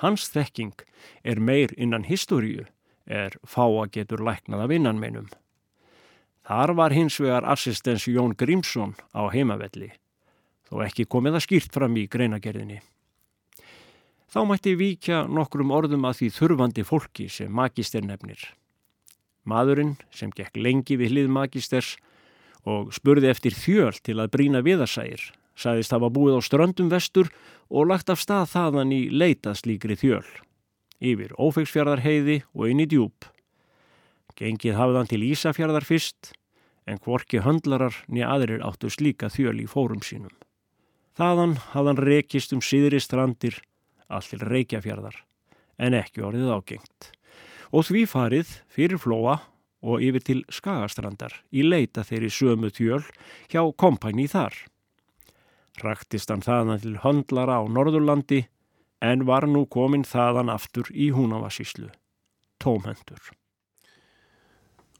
[0.03, 0.75] Hans þekking
[1.23, 2.65] er meir innan historiu,
[3.05, 5.27] er fá að getur læknað af innanmeinum.
[6.43, 9.93] Þar var hins vegar assistens Jón Grímsson á heimavelli,
[10.67, 12.81] þó ekki komið að skýrt fram í greinagerðinni.
[14.33, 18.41] Þá mætti víkja nokkrum orðum að því þurfandi fólki sem magister nefnir.
[19.45, 21.93] Maðurinn sem gekk lengi við hlið magisters
[22.69, 25.23] og spurði eftir þjöl til að brína viðarsægir,
[25.55, 27.29] sagðist hafa búið á ströndum vestur
[27.69, 30.25] og lagt af stað þaðan í leitaslíkri þjöl,
[31.03, 33.27] yfir ófegsfjörðarheiði og inn í djúb.
[34.39, 36.33] Gengið hafðan til Ísafjörðar fyrst,
[36.89, 40.33] en hvorki höndlarar niður aðrir áttu slíka þjöl í fórum sínum.
[41.13, 43.59] Þaðan hafðan rekist um síðri strandir
[44.13, 45.19] allir reykjafjörðar
[45.77, 47.11] en ekki orðið ágengt
[47.73, 49.39] og því farið fyrir flóa
[49.83, 53.03] og yfir til skagastrandar í leita þeirri sömu tjöl
[53.51, 54.55] hjá kompæni þar.
[55.83, 58.43] Raktist hann þaðan til höndlara á Norðurlandi
[59.03, 61.89] en var nú komin þaðan aftur í húnavassíslu.
[62.63, 63.33] Tómhendur.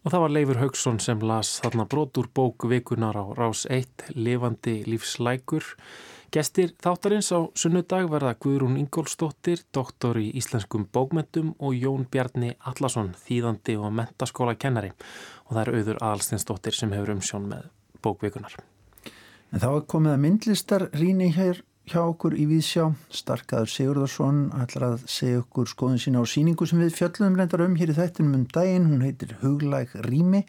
[0.03, 4.81] Og það var Leifur Haugsson sem las þarna brotur bók vikunar á Rás 1, Levandi
[4.83, 5.63] lífslækur.
[6.33, 13.11] Gestir þáttarins á sunnudag verða Guðrún Ingólstóttir, doktor í íslenskum bókmentum og Jón Bjarni Allarsson,
[13.21, 14.89] þýðandi og mentaskóla kennari.
[15.45, 17.67] Og það er auður Alstinsdóttir sem hefur umsjón með
[18.01, 18.55] bókvikunar.
[19.53, 21.59] En þá er komið að myndlistar rýni hér
[21.91, 22.87] hjá okkur í Víðsjá.
[23.13, 27.75] Starkaður Sigurðarsson ætlar að segja okkur skoðun sína á síningu sem við fjöllum reyndar um
[27.77, 28.89] hér í þættinum um daginn.
[28.89, 30.41] Hún heitir Huglæg rými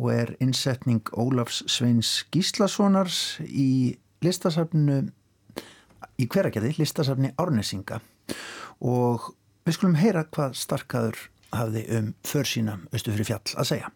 [0.00, 4.98] og er innsetning Ólafs Sveins Gíslasonars í listasafnu
[6.20, 8.00] í hveragerði, listasafni Árnesinga
[8.82, 9.32] og
[9.66, 11.18] við skulum heyra hvað Starkaður
[11.52, 13.90] hafði um försýna austu fyrir fjall að segja.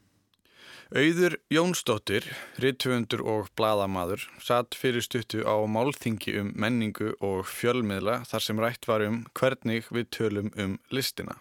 [0.94, 2.28] Auður Jónsdóttir,
[2.62, 8.86] rittvöndur og bladamadur, satt fyrir stuttu á málþingi um menningu og fjölmiðla þar sem rætt
[8.86, 11.40] var um hvernig við tölum um listina.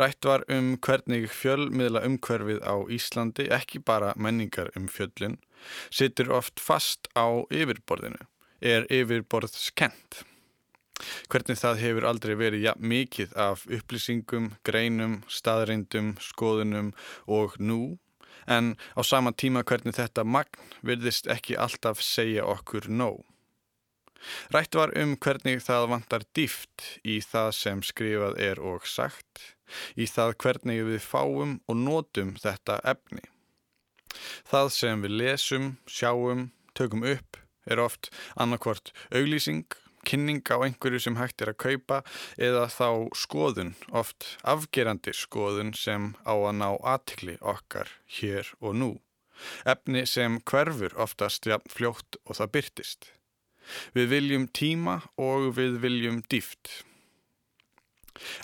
[0.00, 5.38] Rætt var um hvernig fjölmiðla umhverfið á Íslandi, ekki bara menningar um fjöllin,
[5.90, 8.26] situr oft fast á yfirborðinu,
[8.60, 10.24] er yfirborð skent.
[11.32, 16.92] Hvernig það hefur aldrei verið ja, mikið af upplýsingum, greinum, staðreindum, skoðunum
[17.26, 17.96] og nú
[18.50, 23.22] en á sama tíma hvernig þetta magn virðist ekki alltaf segja okkur nóg.
[24.54, 29.56] Rætt var um hvernig það vantar dýft í það sem skrifað er og sagt,
[29.96, 33.24] í það hvernig við fáum og nótum þetta efni.
[34.50, 37.38] Það sem við lesum, sjáum, tökum upp
[37.70, 39.68] er oft annarkvort auglýsing,
[40.08, 42.00] kynning á einhverju sem hægt er að kaupa
[42.40, 48.90] eða þá skoðun, oft afgerandi skoðun sem á að ná aðtikli okkar hér og nú.
[49.68, 53.12] Efni sem hverfur oftast fljótt og það byrtist.
[53.96, 56.84] Við viljum tíma og við viljum dýft.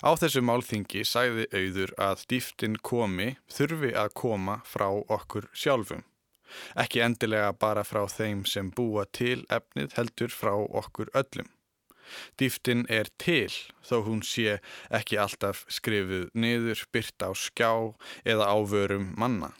[0.01, 6.05] Á þessu málþingi sæði auður að dýftin komi þurfi að koma frá okkur sjálfum.
[6.79, 11.51] Ekki endilega bara frá þeim sem búa til efnið heldur frá okkur öllum.
[12.39, 13.51] Dýftin er til
[13.83, 14.59] þó hún sé
[14.99, 17.71] ekki alltaf skrifuð niður, byrt á skjá
[18.23, 19.51] eða ávörum manna.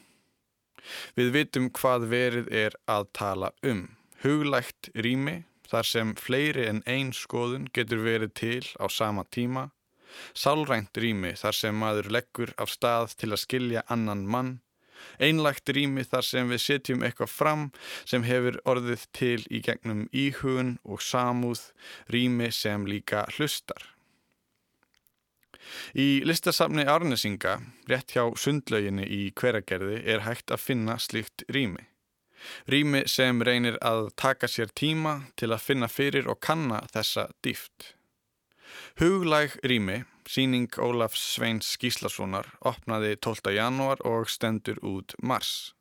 [1.20, 3.90] Við vitum hvað verið er að tala um.
[4.24, 9.70] Huglægt rými þar sem fleiri en einn skoðun getur verið til á sama tíma.
[10.34, 14.58] Sálrænt rými þar sem maður leggur af stað til að skilja annan mann
[15.20, 17.66] Einlagt rými þar sem við setjum eitthvað fram
[18.06, 21.70] sem hefur orðið til í gegnum íhugun og samúð,
[22.14, 23.94] rými sem líka hlustar.
[25.98, 27.58] Í listasafni Arnesinga,
[27.92, 31.90] rétt hjá sundlauginni í hveragerði, er hægt að finna slíkt rými.
[32.72, 37.94] Rými sem reynir að taka sér tíma til að finna fyrir og kanna þessa dýft.
[39.00, 43.54] Huglæg rými Síning Ólafs Sveins Gíslassonar opnaði 12.
[43.56, 45.72] janúar og stendur út mars.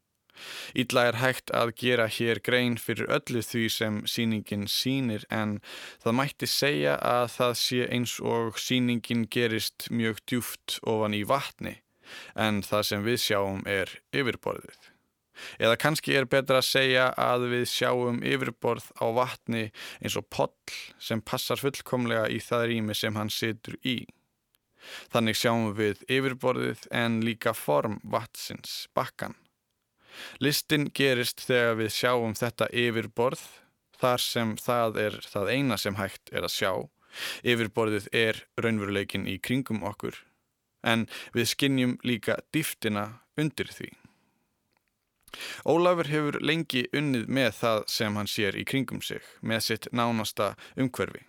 [0.76, 5.58] Ítla er hægt að gera hér grein fyrir öllu því sem síningin sínir en
[6.04, 11.78] það mætti segja að það sé eins og síningin gerist mjög djúft ofan í vatni
[12.48, 14.95] en það sem við sjáum er yfirborðið.
[15.60, 19.64] Eða kannski er betra að segja að við sjáum yfirborð á vatni
[20.00, 23.98] eins og poll sem passar fullkomlega í það rými sem hann situr í.
[25.12, 29.34] Þannig sjáum við yfirborðið en líka form vatsins, bakkan.
[30.40, 33.42] Listin gerist þegar við sjáum þetta yfirborð
[34.00, 36.72] þar sem það er það eina sem hægt er að sjá.
[37.44, 40.18] Yfirborðið er raunveruleikin í kringum okkur
[40.86, 43.06] en við skinnjum líka dýftina
[43.40, 43.90] undir því.
[45.68, 50.54] Ólafur hefur lengi unnið með það sem hann sér í kringum sig, með sitt nánasta
[50.76, 51.24] umhverfi.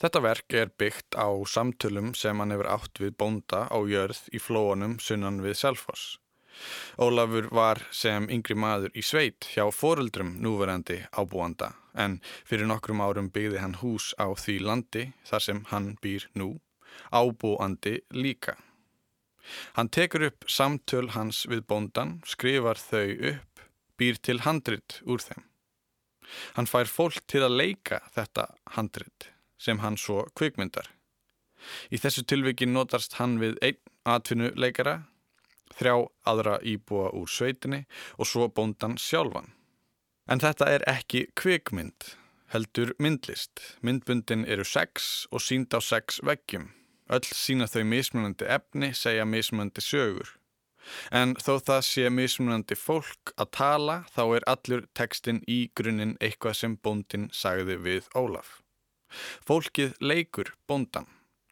[0.00, 4.40] Þetta verk er byggt á samtölum sem hann hefur átt við bónda á jörð í
[4.40, 6.16] flóanum sunnan við Selfoss.
[6.98, 13.30] Ólafur var sem yngri maður í sveit hjá foreldrum núverandi ábúanda en fyrir nokkrum árum
[13.34, 16.56] byggði hann hús á því landi þar sem hann býr nú,
[17.14, 18.56] ábúandi líka.
[19.76, 23.62] Hann tekur upp samtöl hans við bóndan, skrifar þau upp,
[23.98, 25.44] býr til handrit úr þeim.
[26.56, 30.90] Hann fær fólk til að leika þetta handrit sem hann svo kvikmyndar.
[31.90, 35.04] Í þessu tilviki notast hann við einn atvinnuleikara.
[35.78, 35.94] þrjá
[36.26, 37.84] aðra íbúa úr sveitinni
[38.16, 39.52] og svo bóndan sjálfan.
[40.26, 42.16] En þetta er ekki kvikmynd,
[42.52, 43.60] heldur myndlist.
[43.82, 46.70] Myndbundin eru sex og sínd á sex veggjum.
[47.08, 50.34] Öll sína þau mismunandi efni, segja mismunandi sögur.
[51.12, 56.58] En þó það sé mismunandi fólk að tala þá er allur tekstin í grunninn eitthvað
[56.60, 58.60] sem bóndin sagði við Ólaf.
[59.44, 61.08] Fólkið leikur bóndan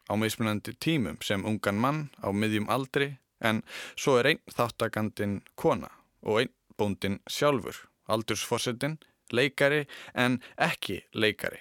[0.09, 3.61] á mismunandi tímum sem ungan mann á miðjum aldri en
[3.95, 5.91] svo er einn þáttakandin kona
[6.23, 8.97] og einn bóndin sjálfur, aldursfossetin,
[9.33, 11.59] leikari en ekki leikari,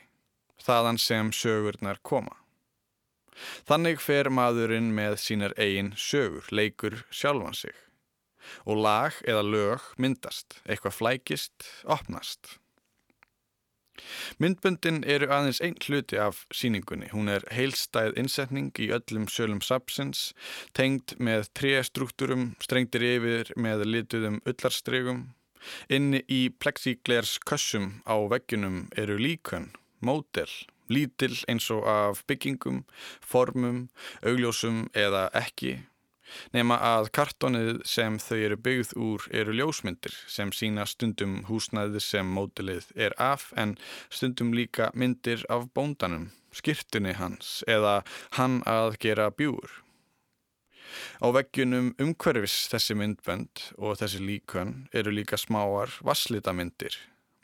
[0.62, 2.36] þaðan sem sögurnar koma.
[3.68, 7.74] Þannig fer maðurinn með sínar eigin sögur, leikur sjálfan sig.
[8.64, 12.56] Og lag eða lög myndast, eitthvað flækist, opnast.
[14.42, 17.08] Myndböndin eru aðeins einn hluti af síningunni.
[17.14, 20.30] Hún er heilstæð innsetning í öllum sölum sapsins,
[20.76, 25.22] tengd með tréstruktúrum, strengtir yfir með lituðum öllarstregum.
[25.90, 29.72] Inni í plexiglærs kössum á veggjunum eru líkön,
[30.04, 30.50] mótel,
[30.92, 32.84] lítill eins og af byggingum,
[33.20, 33.86] formum,
[34.22, 35.78] augljósum eða ekki,
[36.54, 42.34] nema að kartonið sem þau eru byggð úr eru ljósmyndir sem sína stundum húsnæði sem
[42.38, 43.76] mótilið er af en
[44.10, 48.00] stundum líka myndir af bóndanum, skirtunni hans eða
[48.38, 49.82] hann að gera bjúur.
[51.20, 56.96] Á veggjunum umhverfis þessi myndbönd og þessi líkön eru líka smáar vasslitamindir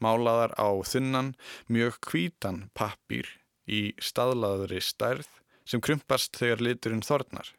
[0.02, 1.32] málaðar á þunnan,
[1.70, 3.28] mjög kvítan pappir
[3.66, 5.28] í staðlaðri stærð
[5.68, 7.52] sem krumpast þegar liturinn þornar.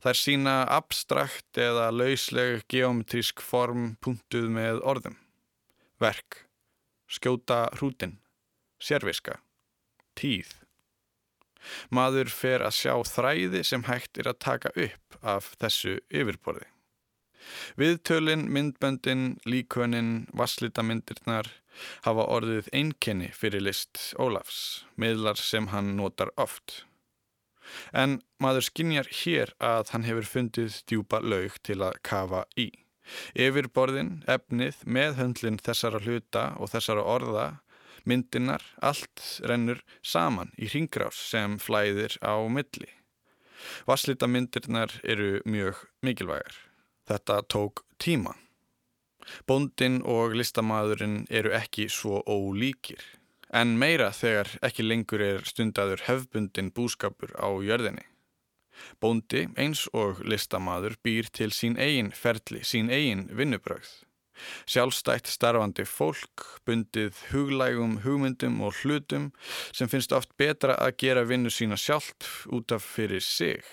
[0.00, 5.18] Það er sína abstrakt eða lausleg geometrísk form punktuð með orðum.
[6.00, 6.46] Verk,
[7.10, 8.16] skjóta hrútin,
[8.80, 9.36] sérviska,
[10.16, 10.54] tíð.
[11.92, 16.64] Maður fer að sjá þræði sem hægt er að taka upp af þessu yfirborði.
[17.80, 21.48] Viðtölin, myndböndin, líkvönin, vasslitamindirnar
[22.04, 26.84] hafa orðið einkenni fyrir list Ólafs, miðlar sem hann notar oft.
[27.94, 32.70] En maður skinjar hér að hann hefur fundið djúpa laug til að kafa í.
[33.34, 37.46] Yfirborðin, efnið, meðhöndlin þessara hluta og þessara orða,
[38.06, 42.88] myndinar, allt rennur saman í ringgrás sem flæðir á milli.
[43.86, 46.69] Vasslitamindirnar eru mjög mikilvægar.
[47.10, 48.36] Þetta tók tíma.
[49.46, 53.02] Bóndin og listamæðurinn eru ekki svo ólíkir,
[53.50, 58.06] en meira þegar ekki lengur er stundaður hefbundin búskapur á jörðinni.
[59.02, 63.90] Bóndi eins og listamæður býr til sín eigin ferli, sín eigin vinnubröð.
[64.70, 69.32] Sjálfstætt starfandi fólk, bundið huglægum hugmyndum og hlutum
[69.74, 73.66] sem finnst oft betra að gera vinnu sína sjálft út af fyrir sig.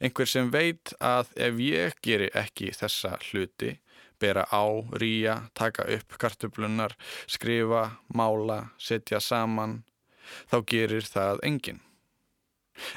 [0.00, 3.76] Einhver sem veit að ef ég geri ekki þessa hluti,
[4.20, 4.64] bera á,
[5.00, 9.82] ríja, taka upp kartublunar, skrifa, mála, setja saman,
[10.50, 11.80] þá gerir það enginn.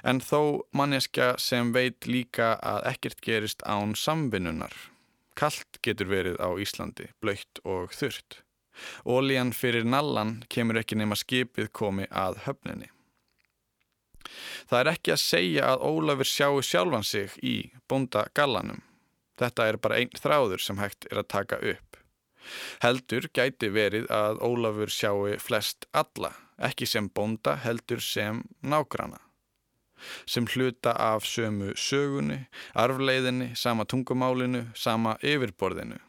[0.04, 4.74] En þó manneskja sem veit líka að ekkert gerist án samvinnunar.
[5.36, 8.44] Kallt getur verið á Íslandi, blöytt og þurrt.
[9.06, 12.90] Ólíjan fyrir nallan kemur ekki nema skipið komi að höfninni.
[14.70, 17.56] Það er ekki að segja að Ólafur sjáu sjálfan sig í
[17.90, 18.82] bonda gallanum.
[19.40, 22.00] Þetta er bara einn þráður sem hægt er að taka upp.
[22.84, 29.20] Heldur gæti verið að Ólafur sjáu flest alla, ekki sem bonda heldur sem nágrana.
[30.28, 32.42] Sem hluta af sömu sögunni,
[32.76, 36.00] arfleiðinni, sama tungumálinu, sama yfirborðinu.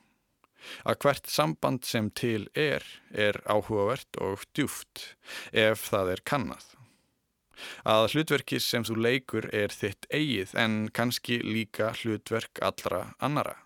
[0.88, 5.11] Að hvert samband sem til er, er áhugavert og djúft
[5.53, 6.64] ef það er kannad
[7.85, 13.57] að hlutverki sem þú leikur er þitt eigið en kannski líka hlutverk allra annara.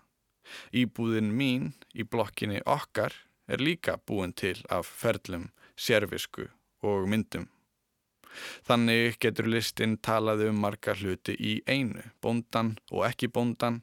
[0.73, 3.13] Íbúðin mín í blokkinni okkar
[3.49, 6.49] er líka búin til af ferlum, sérvisku
[6.85, 7.49] og myndum.
[8.67, 13.81] Þannig getur listin talað um marga hluti í einu, bondan og ekki bondan,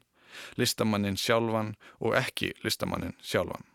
[0.55, 3.65] listamannin sjálfan og ekki listamannin sjálfan.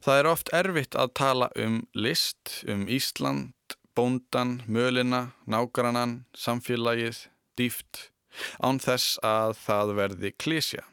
[0.00, 3.52] Það er oft erfitt að tala um list, um Ísland,
[3.96, 7.26] bóndan, mölina, nágrannan, samfélagið,
[7.58, 8.10] dýft,
[8.62, 10.84] án þess að það verði klísja,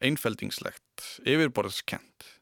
[0.00, 2.32] einfeldingslegt, yfirborðskent.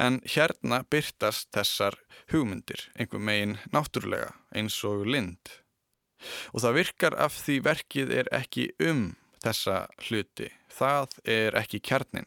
[0.00, 1.98] En hérna byrtast þessar
[2.32, 5.52] hugmyndir, einhver megin náttúrulega, eins og lind.
[6.52, 9.12] Og það virkar af því verkið er ekki um
[9.44, 12.26] þessa hluti, það er ekki kjarnin.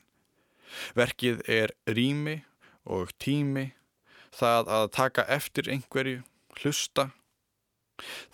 [0.95, 2.39] Verkið er rými
[2.87, 3.71] og tími,
[4.31, 6.21] það að taka eftir einhverju,
[6.59, 7.09] hlusta.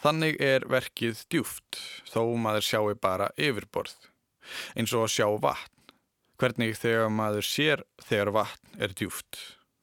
[0.02, 3.98] Þannig er verkið djúft, þó maður sjáu bara yfirborð.
[4.80, 5.94] eins og að sjá vatn,
[6.40, 9.40] hvernig þegar maður sér þegar vatn er djúft,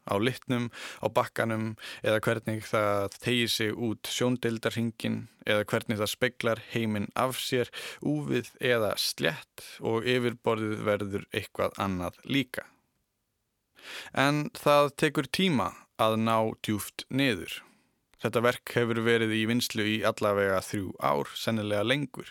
[0.09, 0.71] á litnum,
[1.05, 7.37] á bakkanum eða hvernig það tegir sig út sjóndeildarhingin eða hvernig það speglar heiminn af
[7.41, 7.69] sér,
[8.01, 12.65] úfið eða slett og yfirborðið verður eitthvað annað líka.
[14.17, 17.61] En það tekur tíma að ná djúft niður.
[18.25, 22.31] Þetta verk hefur verið í vinslu í allavega þrjú ár, sennilega lengur.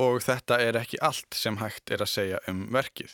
[0.00, 3.12] Og þetta er ekki allt sem hægt er að segja um verkið.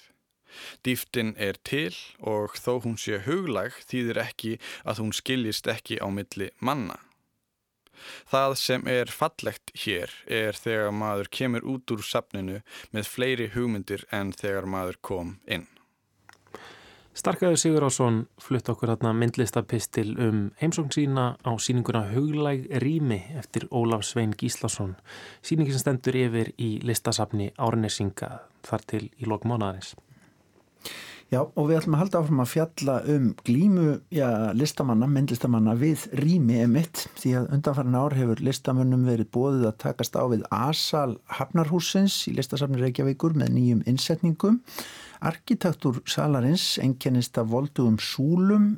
[0.86, 4.52] Dýftin er til og þó hún sé huglag þýðir ekki
[4.86, 7.00] að hún skiljist ekki á milli manna.
[8.30, 12.62] Það sem er fallegt hér er þegar maður kemur út úr sapninu
[12.94, 15.66] með fleiri hugmyndir en þegar maður kom inn.
[17.12, 23.66] Starkaður Sigur Ásson flutt okkur hérna myndlistapistil um heimsókn sína á síninguna Huglæg Rými eftir
[23.68, 24.94] Ólaf Svein Gíslason.
[25.44, 28.30] Síningin stendur yfir í listasafni Árnesinga
[28.64, 29.92] þar til í lokmánaðarins.
[31.32, 36.02] Já og við ætlum að halda áfram að fjalla um glímu já, listamanna, myndlistamanna við
[36.20, 41.14] rými emitt því að undanfærin ár hefur listamönnum verið bóðið að takast á við Asal
[41.38, 44.58] Hafnarhúsins í listasafni Reykjavíkur með nýjum innsetningum
[45.24, 48.68] Arkitektur salarins enkennist af voldugum súlum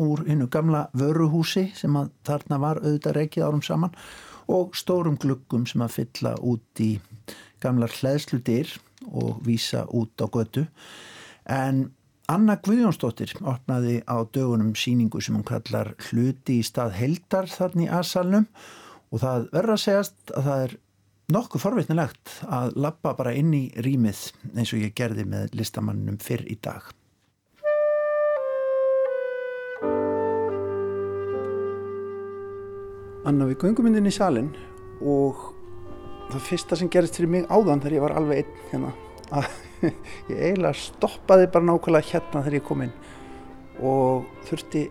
[0.00, 4.00] úr innu gamla vöruhúsi sem að þarna var auðvitað reikið árum saman
[4.48, 6.94] og stórum gluggum sem að fylla út í
[7.60, 8.78] gamlar hlæðslutir
[9.12, 10.64] og vísa út á götu.
[11.44, 11.90] En
[12.28, 17.88] Anna Guðjónsdóttir opnaði á dögunum síningu sem hún kallar hluti í stað heldar þarna í
[17.88, 18.44] aðsalnum
[19.08, 20.74] og það verður að segjast að það er
[21.32, 24.20] nokkuð forvitnilegt að lappa bara inn í rýmið
[24.52, 26.92] eins og ég gerði með listamannum fyrr í dag.
[33.24, 34.52] Anna, við göngum inn í salin
[35.00, 35.48] og
[36.28, 38.96] það fyrsta sem gerist fyrir mig áðan þegar ég var alveg einn hérna
[39.34, 39.48] að
[40.32, 42.94] ég eiginlega stoppaði bara nákvæmlega hérna þegar ég kom inn
[43.78, 44.84] og þurfti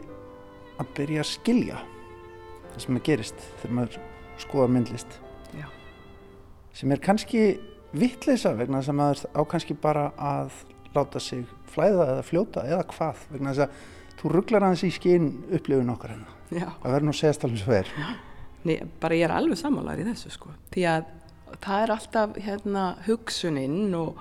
[0.78, 1.80] að byrja að skilja
[2.74, 4.04] það sem að gerist þegar maður
[4.38, 5.18] skoða myndlist
[6.78, 7.44] sem er kannski
[7.98, 10.54] vittleisa vegna sem að á kannski bara að
[10.94, 15.28] láta sig flæða eða fljóta eða hvað vegna þess að þú rugglar aðeins í skinn
[15.54, 16.36] upplifun okkar hérna.
[16.50, 17.92] Það verður nú að segja stafnum svo er.
[18.68, 20.54] Nei, bara ég er alveg sammálar í þessu sko.
[20.74, 21.12] Því að
[21.64, 24.20] það er alltaf hérna hugsuninn og,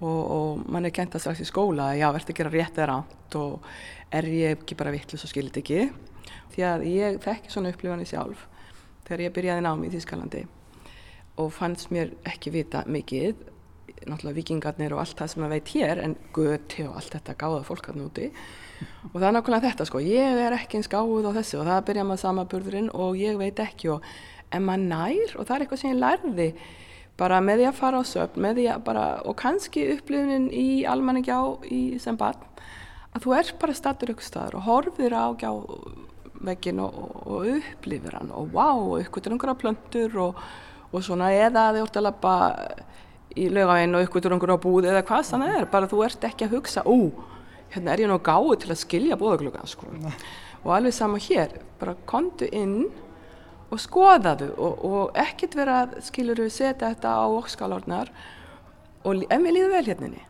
[0.00, 2.90] og, og mann er kent að strax í skóla já, verður að gera rétt eða
[2.92, 3.66] ránt og
[4.14, 5.88] er ég ekki bara vittlust og skilit ekki.
[6.54, 8.46] Því að ég þekki svona upplifani sjálf
[9.08, 10.46] þegar ég byrjaði námi í Þískalandi
[11.38, 13.44] og fannst mér ekki vita mikið.
[14.08, 17.62] Náttúrulega vikingarnir og allt það sem maður veit hér en göti og allt þetta gáða
[17.66, 18.28] fólk að núti
[19.10, 20.02] og það er nákvæmlega þetta sko.
[20.04, 23.62] Ég er ekki eins gáð á þessu og það byrja maður samaburðurinn og ég veit
[23.64, 24.06] ekki og
[24.54, 26.48] en maður nær og það er eitthvað sem ég lærði
[27.18, 28.50] bara með því að fara á söpn
[29.28, 31.40] og kannski upplifunin í almanningjá
[31.74, 32.46] í sem barn
[33.14, 36.96] að þú er bara statur ykkur staður og horfir á gjávegin og,
[37.26, 40.42] og upplifir hann og wow, ykkur til einhverja plöntur og
[40.92, 42.34] og svona eða þið orðið að lappa
[43.38, 46.28] í lögavinn og ykkur til einhverju á búð eða hvað þannig er, bara þú ert
[46.28, 46.98] ekki að hugsa ú,
[47.74, 49.90] hérna er ég nú gáð til að skilja búðaglögan sko.
[50.64, 52.88] Og alveg sama hér, bara kontu inn
[53.68, 58.12] og skoðaðu og, og ekkert vera, skilur við setja þetta á okkskálórnar
[59.04, 60.24] og ef mér líður vel hérninni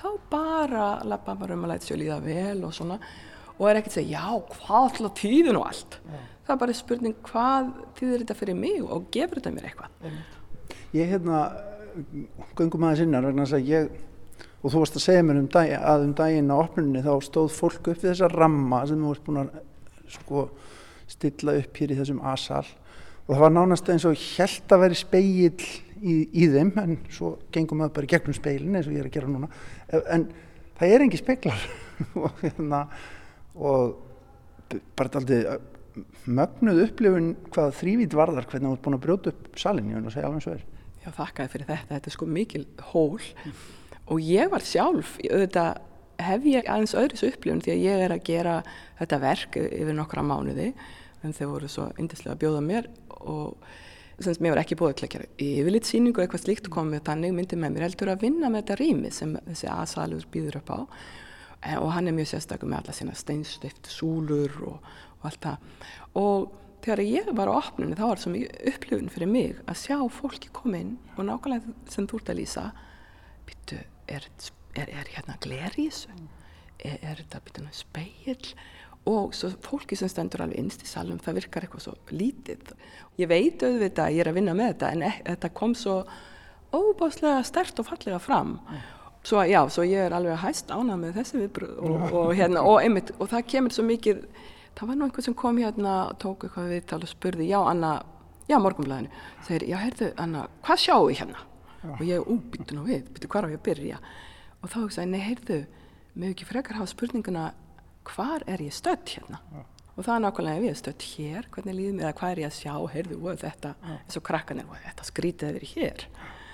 [0.00, 2.98] þá bara lappa bara um að læta sér líða vel og svona.
[3.54, 6.00] Og er ekkert að segja já, hvað alltaf tíðin og allt?
[6.10, 10.16] Yeah það er bara spurning hvað þýðir þetta fyrir mig og gefur þetta mér eitthvað.
[10.94, 11.44] Ég hérna
[12.58, 13.88] gungum aðeins innar vegna að ég
[14.64, 17.50] og þú varst að segja mér um dag, að um daginn á opnunni þá stóð
[17.54, 19.58] fólk upp við þessa ramma sem þú varst búin að
[20.14, 20.44] sko,
[21.10, 22.64] stilla upp hér í þessum asal.
[23.24, 25.52] Og það var nánast eins og held að veri speil
[26.04, 29.16] í, í þeim en svo gengum við bara gegnum speilin eins og ég er að
[29.16, 29.48] gera núna.
[30.12, 30.26] En
[30.78, 31.68] það er engi speiklar
[32.24, 32.82] og hérna
[33.54, 33.96] og
[34.98, 35.40] bara aldrei
[36.26, 40.10] mögnuð upplifun hvað þrývít varðar hvernig þú ert búin að brjóta upp salin ég vil
[40.10, 40.64] að segja alveg svo er.
[41.04, 43.18] Já þakkaði fyrir þetta, þetta er sko mikil hól.
[44.12, 45.82] Og ég var sjálf auðvitað
[46.22, 48.58] hef ég aðeins öðris upplifun því að ég er að gera
[49.00, 50.70] þetta verk yfir nokkra mánuði
[51.24, 52.88] en þeir voru svo indislega að bjóða mér
[53.24, 53.56] og
[54.22, 57.34] sem mér var ekki búið til að gera yfirleitt síningu eitthvað slíkt og komið þannig
[57.34, 60.78] myndi með mér heldur að vinna með þetta rými sem þessi aðsalur býður upp á.
[61.80, 65.84] Og hann er mjög sérstaklega með alla sína steinstöft súlur og, og allt það.
[66.20, 66.52] Og
[66.84, 70.52] þegar ég var á opnunni þá var það mikið upplifun fyrir mig að sjá fólki
[70.54, 72.66] koma inn og nákvæmlega sem þú ert að lýsa
[73.48, 73.80] byttu,
[74.12, 74.28] er,
[74.74, 76.14] er, er hérna gler í þessu?
[76.84, 78.54] Er, er þetta byttu speil
[79.08, 82.72] og svo fólki sem stendur alveg innst í salum það virkar eitthvað svo lítið.
[83.20, 85.98] Ég veit auðvitað að ég er að vinna með þetta en ek, þetta kom svo
[86.74, 88.56] óbáslega stert og fallega fram.
[89.24, 92.80] Svo já, svo ég er alveg hæst ánað með þessi viðbröð og, og, hérna, og,
[92.84, 94.24] einmitt, og það kemur svo mikið
[94.74, 97.94] það var nú einhvern sem kom hérna tók eitthvað viðtal og spurði já Anna,
[98.50, 101.44] já morgunblæðinu segir, já heyrðu Anna, hvað sjáu ég hérna?
[101.84, 101.90] Já.
[101.94, 103.98] og ég, ú, byttu nú við, byttu hvar á ég að byrja
[104.64, 105.60] og þá sagði, nei heyrðu
[106.14, 107.50] mög ekki frekar hafa spurninguna
[108.08, 109.40] hvar er ég stödd hérna?
[109.52, 109.62] Já.
[109.94, 112.42] og það er nákvæmlega ef ég er stödd hér hvernig líðum ég, eða hvað er
[112.42, 112.74] ég að sjá?
[112.94, 116.04] Heyrðu, og þetta, eins og krakkan er, þetta skrítið að vera hér?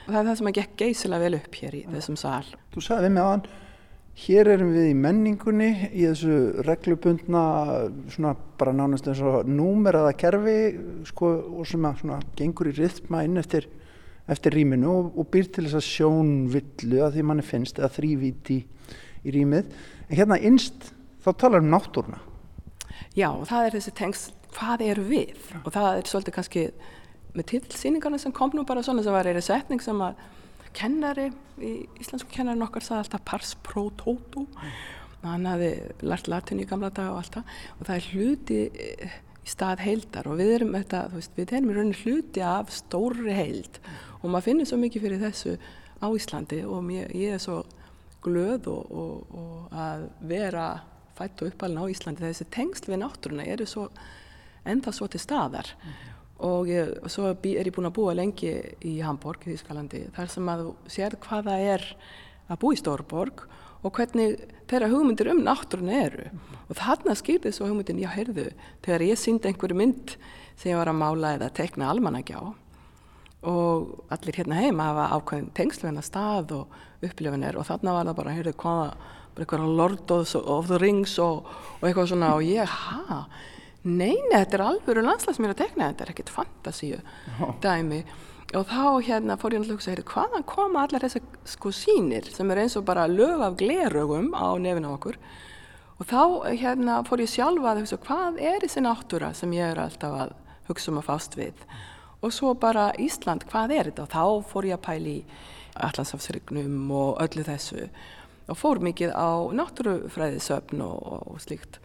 [0.01, 2.55] Og það er það sem að gekk geysilega vel upp hér í þessum sal.
[2.75, 3.45] Þú sagði við mig aðan,
[4.21, 7.45] hér erum við í menningunni í þessu reglubundna,
[8.13, 10.57] svona bara nánast eins og númeraða kerfi
[11.09, 13.69] sko, og sem að svona gengur í rithma inn eftir,
[14.31, 18.59] eftir rýminu og, og býr til þess að sjónvillu að því manni finnst eða þrývíti
[18.61, 19.71] í, rýmið.
[20.09, 20.93] En hérna innst
[21.25, 22.21] þá talar um náttúruna.
[23.17, 25.47] Já, það er þessi tengst, hvað eru við?
[25.65, 26.67] Og það er svolítið kannski
[27.35, 30.19] með tillsýningarna sem kom nú bara svona sem var eða setning sem að
[30.77, 34.47] kennari í íslensku kennari nokkar sagði alltaf pars pro toto.
[35.25, 35.73] Hann hafi
[36.07, 37.57] lært latin í gamla dag og allt það.
[37.77, 40.31] Og það er hluti eh, í stað heildar.
[40.31, 43.81] Og við erum þetta, veist, við erum í rauninni hluti af stóri heild
[44.21, 45.57] og maður finnir svo mikið fyrir þessu
[46.01, 47.63] á Íslandi og mér, ég er svo
[48.25, 50.69] glöð og, og, og að vera
[51.17, 52.25] fætt og uppalinn á Íslandi.
[52.25, 53.89] Þessi tengsl við náttúruna eru svo
[54.69, 55.75] enda svo til staðar.
[55.81, 58.53] Mm -hmm og ég, svo er ég búin að búa lengi
[58.87, 61.85] í Hamburg í Ískalandi þar sem að þú sér hvaða er
[62.51, 63.45] að bú í Stórborg
[63.85, 66.29] og hvernig þeirra hugmyndir um náttúrun eru.
[66.69, 68.51] Og þarna skýrði svo hugmyndin, já heyrðu,
[68.85, 70.17] þegar ég síndi einhverju mynd
[70.61, 72.41] sem ég var að mála eða tekna almanagjá
[73.47, 78.35] og allir hérna heima hafa ákveðin tengsluðina stað og upplifinir og þarna var það bara,
[78.37, 78.91] heyrðu, hvaða
[79.31, 80.13] bara eitthvað Lord
[80.45, 81.47] of the Rings og,
[81.81, 82.35] og eitthvað svona.
[82.37, 83.23] Og ég, hæ
[83.87, 86.99] neina, þetta er alvöru landslagsmýra að tekna þetta er ekkert fantasíu
[87.65, 88.03] dæmi.
[88.59, 92.65] Og þá hérna fór ég að hugsa hvaðan koma allar þessar sko sínir sem er
[92.65, 95.17] eins og bara lög af glerögum á nefina okkur?
[96.01, 99.81] Og þá hérna fór ég sjálfa að hugsa hvað er þessi náttúra sem ég er
[99.85, 100.35] alltaf að
[100.67, 101.63] hugsa um að fást við
[102.21, 104.07] og svo bara Ísland, hvað er þetta?
[104.07, 105.17] Og þá fór ég að pæli
[105.81, 107.89] allansafsrygnum og öllu þessu.
[108.51, 111.81] Og fór mikið á náttúrufræðisöfn og, og slíkt.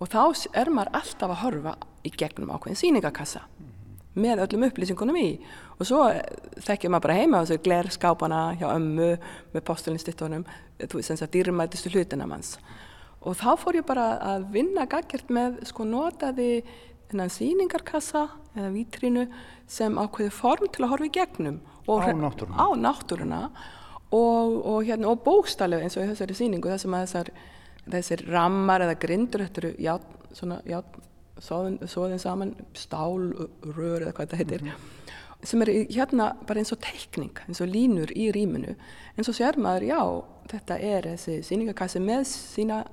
[0.00, 0.22] Og þá
[0.56, 3.76] er maður alltaf að horfa í gegnum ákveðin síningakassa mm
[4.16, 5.28] með öllum upplýsingunum í.
[5.76, 6.22] Og svo eh,
[6.64, 9.12] þekkjum maður bara heima þessu glerskápana hjá ömmu
[9.52, 10.46] með postulinstittunum
[10.80, 12.56] þú veist þess að dýrmætistu hlutina manns.
[13.26, 16.50] Og þá fór ég bara að vinna gaggjart með sko notaði
[17.10, 19.26] þennan síningarkassa eða vítrinu
[19.66, 23.42] sem ákveði form til að horfa í gegnum á náttúruna, á náttúruna
[24.10, 27.30] og, og, hérna, og bókstalegu eins og í þessari síningu þessum að þessar
[27.86, 29.74] þessir rammar eða grindur þetta eru
[31.36, 33.30] svoðin, saman stál,
[33.76, 35.46] rör eða hvað þetta heitir mm -hmm.
[35.46, 38.74] sem er hérna bara eins og teikning, eins og línur í rýminu
[39.16, 42.84] en svo sér maður, já, þetta er þessi síningakassi með sína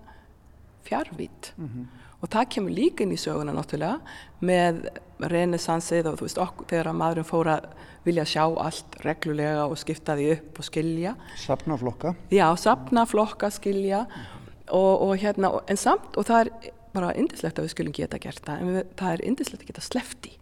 [0.84, 1.86] fjárvít mm -hmm.
[2.24, 4.00] Og það kemur líka inn í söguna náttúrulega
[4.40, 4.86] með
[5.20, 7.68] renesansið og þú veist, okkur, þegar maðurinn fór að
[8.04, 11.14] vilja sjá allt reglulega og skipta því upp og skilja.
[11.40, 17.14] Sapnaflokka Já, sapnaflokka, skilja mm -hmm og, og hérna, en samt og það er bara
[17.18, 20.34] indislegt að við skulum geta gert það en við, það er indislegt að geta slefti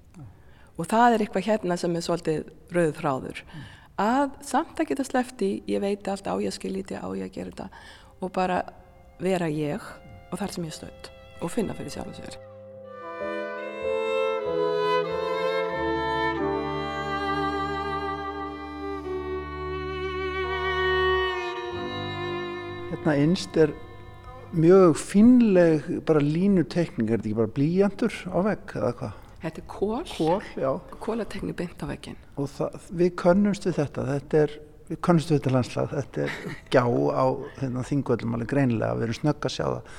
[0.80, 3.42] og það er eitthvað hérna sem er svolítið rauð þráður.
[4.02, 7.52] Að samt að geta slefti, ég veit allt á ég skiljiti á ég að gera
[7.52, 7.68] þetta
[8.22, 8.62] og bara
[9.22, 9.84] vera ég
[10.32, 11.11] og þar sem ég stöld
[11.42, 12.39] og finna fyrir sjálf sér
[22.92, 23.72] Hérna innst er
[24.52, 29.20] mjög finleg bara línutekning, er þetta ekki bara blíjandur á vegg eða hvað?
[29.42, 32.20] Þetta er kól, kól kólatekning beint á veggin.
[32.38, 34.54] Og það, við könnumst við þetta, þetta er,
[34.92, 36.36] við við þetta landslag, þetta er
[36.76, 37.26] gjá á
[37.62, 39.96] hérna, þingvöldum alveg greinilega, við erum snögg að sjá það.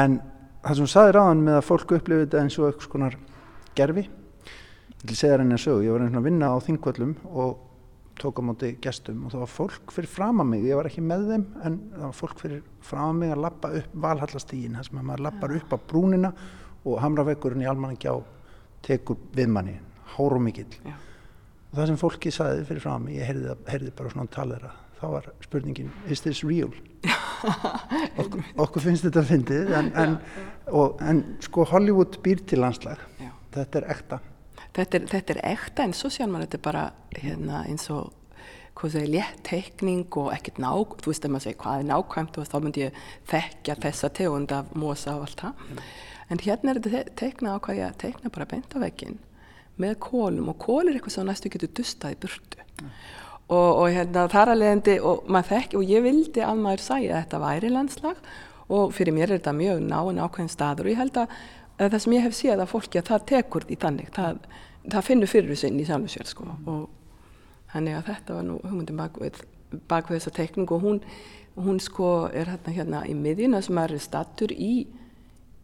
[0.00, 0.18] En
[0.62, 3.18] það sem þú saði ráðan með að fólk upplifið þetta eins og eitthvað skonar
[3.78, 6.56] gerfi, ég vil segja það reyni að sögu, ég var einhvern veginn að vinna á
[6.66, 7.52] þingvöldum og
[8.22, 11.02] tók á móti gestum og það var fólk fyrir fram að mig, ég var ekki
[11.02, 14.88] með þeim en það var fólk fyrir fram að mig að lappa upp valhallastígin, þar
[14.88, 16.32] sem að maður lappar upp á brúnina
[16.82, 18.14] og hamravegurinn í almannagjá
[18.86, 19.74] tekur við manni
[20.14, 20.94] hóru mikill Já.
[20.94, 24.72] og það sem fólki saði fyrir fram að mig, ég heyrði, heyrði bara svona talera,
[25.00, 26.70] þá var spurningin is this real?
[28.22, 30.18] Okkur, okkur finnst þetta fyndið en, en,
[31.08, 33.30] en sko Hollywood býr til landslag, Já.
[33.56, 34.20] þetta er ekta
[34.76, 36.84] þetta er, þetta er ekta en svo sér maður þetta bara
[37.18, 38.12] hérna, eins og
[38.78, 42.38] hvað segir, létt teikning og ekkert nák, þú veist að maður segir hvað er nákvæmt
[42.40, 45.82] og þá myndi ég þekkja þessa tegund af mosa og allt það mm.
[46.32, 49.18] en hérna er þetta teikna á hvað ég teikna bara beint á veginn
[49.82, 52.94] með kólum og kól er eitthvað sem næstu getur dustað í burtu mm.
[53.52, 57.20] Og, og hérna þar að leiðandi og þekki og ég vildi að maður sæja að
[57.24, 58.22] þetta væri landslag.
[58.72, 60.88] Og fyrir mér er þetta mjög náinn ákveðin staður.
[60.88, 61.36] Og ég held að,
[61.76, 64.40] að það sem ég hef séð að fólki að það tekur því þannig það,
[64.86, 66.48] það finnur fyrir sinn í sjálfum sér sko.
[66.72, 66.88] Og
[67.74, 69.44] þannig að þetta var nú hugmyndin bakvið,
[69.90, 71.04] bakvið þessa tekning og hún,
[71.60, 74.72] hún sko er hérna hérna í miðjuna sem er stattur í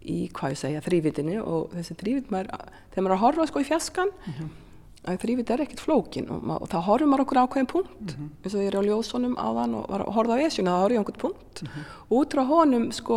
[0.09, 3.67] í hvað ég segja þrývitinni og þessi þrývit þegar maður er að horfa sko í
[3.69, 4.51] fjaskan mm -hmm.
[5.09, 8.31] Að þrývit er ekkert flókin og, og þá horfum maður okkur ákveðin punkt mm -hmm.
[8.45, 10.95] eins og ég er á ljósónum áðan og var að horfa á esjuna þá horfum
[10.95, 11.85] ég einhvern punkt mm -hmm.
[12.11, 13.17] og út frá honum sko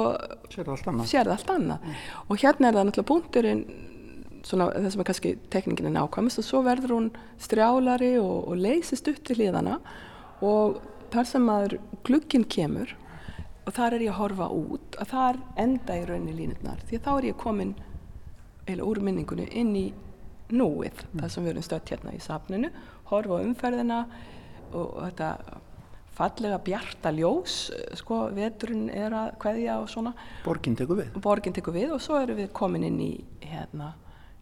[0.49, 1.79] sér það allt annað, allt annað.
[2.29, 3.65] og hérna er það náttúrulega punkturinn
[4.43, 8.57] svona það sem er kannski tekningin er nákvæmst og svo verður hún strjálari og, og
[8.57, 9.79] leysist upp til hlýðana
[10.41, 10.81] og
[11.11, 12.95] þar sem maður glugginn kemur
[13.67, 17.05] og þar er ég að horfa út að þar enda í rauninni línutnar því að
[17.05, 17.75] þá er ég komin
[18.69, 19.85] eða úr minningunni inn í
[20.55, 21.19] núið mm.
[21.21, 22.71] þar sem við erum stött hérna í safninu
[23.11, 23.99] horfa umferðina
[24.71, 25.31] og, þetta
[26.15, 27.57] fallega bjarta ljós
[27.97, 30.13] sko veturinn er að hvaðja og svona
[30.45, 33.11] borginn tekur við borginn tekur við og svo erum við komin inn í
[33.47, 33.93] hérna,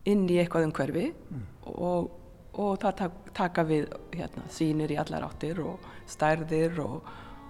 [0.09, 1.47] inn í eitthvað umhverfi mm.
[1.77, 2.11] og,
[2.57, 7.01] og það tak, taka við hérna, sínir í allar áttir og stærðir og,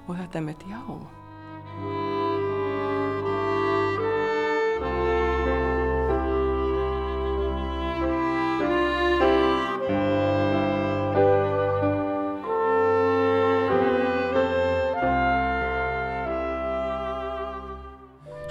[0.05, 2.18] og þetta er með já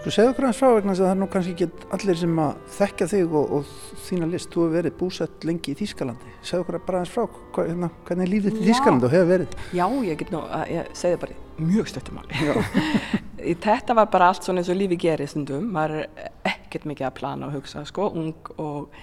[0.08, 2.38] Sko segðu okkur hans frá vegna þess að það er nú kannski ekki allir sem
[2.40, 3.72] að þekkja þig og, og
[4.06, 6.32] þína list, þú hefur verið búsett lengi í Þýskalandi.
[6.48, 9.58] Segðu okkur bara hans frá hva, hérna, hvernig lífið til Þýskalandi og hefur verið?
[9.76, 10.40] Já, ég get nú,
[10.72, 12.48] ég segði bara mjög stöttumáli
[13.66, 15.68] Þetta var bara allt svona eins og lífi gerir stundum.
[15.76, 18.98] Maður er ekkert mikið að plana og hugsa sko, ung og,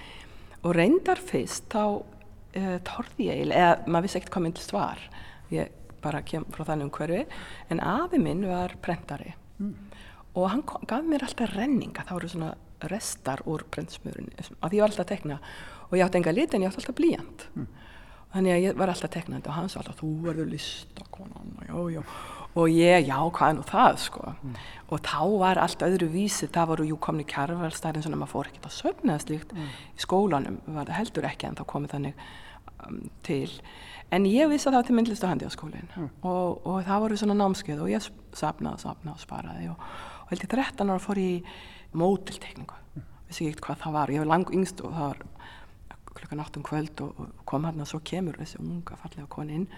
[0.58, 5.10] og reyndar fyrst þá uh, torði ég, eða maður vissi ekkert hvað myndist var
[5.54, 5.70] ég
[6.02, 7.28] bara kem frá þannig um hverfi
[7.70, 9.36] en afi minn var prentari.
[9.62, 9.85] Mm
[10.36, 12.52] og hann kom, gaf mér alltaf renninga það voru svona
[12.92, 15.40] restar úr prentsmjörun af því ég var alltaf að tekna
[15.88, 17.66] og ég átti enga lit en ég átti alltaf blíjant mm.
[18.34, 21.54] þannig að ég var alltaf teknandi og hann svo alltaf þú verður listakonan
[22.56, 24.54] og ég, já hvað er nú það sko mm.
[24.92, 28.70] og þá var allt öðru vísi það voru jú komni kjærvalstæðin svona maður fór ekkert
[28.70, 29.74] að söfna slíkt mm.
[29.96, 32.26] í skólanum var heldur ekki en þá komið þannig
[32.86, 33.50] um, til
[34.14, 36.10] en ég vissi að það var til myndlist og handi á skólinn mm.
[36.28, 39.88] og, og það voru svona námskeið og ég sapnaði, sapnaði og sparaði og
[40.26, 41.50] og held ég 13 ára fór ég
[41.96, 43.04] mótiltekningu mm.
[43.28, 45.22] vissi ekki hvað það var, ég var lang yngst og það var
[46.16, 49.60] klukkan 8 um kvöld og, og kom hann og svo kemur þessi unga fallega koni
[49.60, 49.68] inn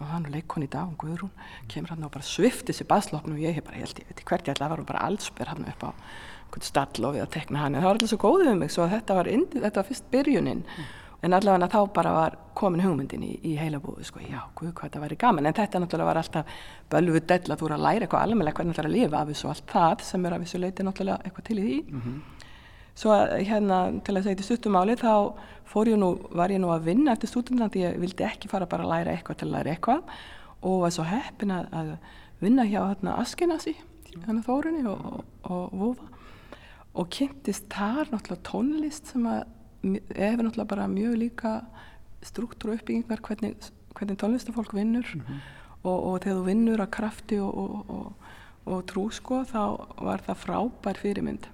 [0.00, 1.32] og hann er leikon í dag, hún Guðrún
[1.70, 4.24] kemur hann og bara svifti sér baslopn og ég hef bara, ég held ég veit
[4.26, 7.30] hvert ég að vera og bara allsbyr hann upp á einhvern stall og við að
[7.36, 7.76] tekna hann.
[7.76, 10.10] En það var alltaf svo góðið um mig svo þetta var, indi, þetta var fyrst
[10.12, 10.64] byrjunin.
[10.66, 14.72] mm en allavega þá bara var komin hugmyndin í, í heila búið sko, já, hvað
[14.80, 15.46] þetta væri gaman.
[15.46, 16.56] En þetta náttúrulega var alltaf
[16.90, 19.30] bölvuð dell að þú eru að læra eitthvað almennilega hvernig það er að lifa af
[19.30, 21.78] þessu og allt það sem er að þessu leiti náttúrulega eitthvað til í því.
[21.92, 22.20] Mm -hmm.
[22.94, 23.10] svo
[23.48, 25.32] hérna til að segja til stuttumáli þá
[25.64, 28.66] fór ég nú, var ég nú að vinna eftir stúdendina því ég vildi ekki fara
[28.66, 30.02] bara að læra eitthvað til að læra eitthvað
[30.62, 31.96] og var svo heppin að, að
[32.40, 33.76] vinna hjá hérna Askenasi
[34.26, 35.96] hérna Þórunni og, og, og
[36.92, 39.44] og kynntist þar náttúrulega tónlist sem að
[39.82, 41.52] hefur náttúrulega bara mjög líka
[42.22, 43.56] struktúru uppbyggingar hvernig,
[43.94, 45.06] hvernig tónlistafólk vinnur.
[45.14, 45.40] Mm -hmm.
[45.82, 48.12] og, og þegar þú vinnur að krafti og, og,
[48.64, 49.62] og trú sko þá
[49.98, 51.46] var það frábær fyrirmynd.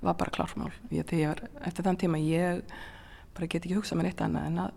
[0.00, 0.72] Var bara klármál.
[0.90, 2.62] Eftir þann tíma ég
[3.34, 4.72] bara get ekki hugsað mér eitt annað en að,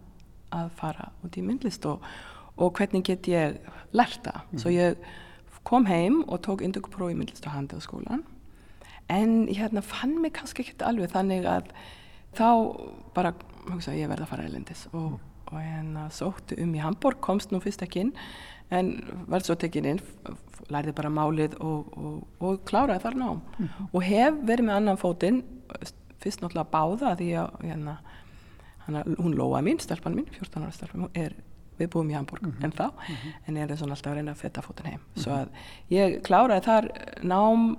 [0.52, 3.60] að fara út í myndlist og hvernig get ég
[3.92, 4.62] lerta mm -hmm.
[4.62, 4.96] svo ég
[5.64, 8.24] kom heim og tók indugpróf í myndlist og handið á skólan
[9.10, 11.72] en ég hérna, fann mig kannski ekki alveg þannig að
[12.38, 12.50] þá
[13.16, 13.34] bara
[13.70, 15.20] hugsa ég verði að fara elendis og,
[15.50, 18.14] og hérna sóttu um í Hamburg komst nú fyrst ekki inn
[18.74, 18.94] en
[19.28, 20.02] verði svo tekinn inn
[20.70, 23.90] lærði bara málið og, og, og kláraði þar ná mm -hmm.
[23.92, 25.44] og hef verið með annan fótinn
[26.20, 27.98] fyrst náttúrulega báða því að hérna,
[28.86, 31.36] hana, hún lóa mín, stelpann mín 14 ára stelpann, er,
[31.80, 32.64] við búum í Hamburg mm -hmm.
[32.64, 33.34] en þá, mm -hmm.
[33.48, 35.48] en ég er alltaf að reyna að fetta fótinn heim svo að
[35.90, 36.92] ég kláraði þar
[37.24, 37.78] nám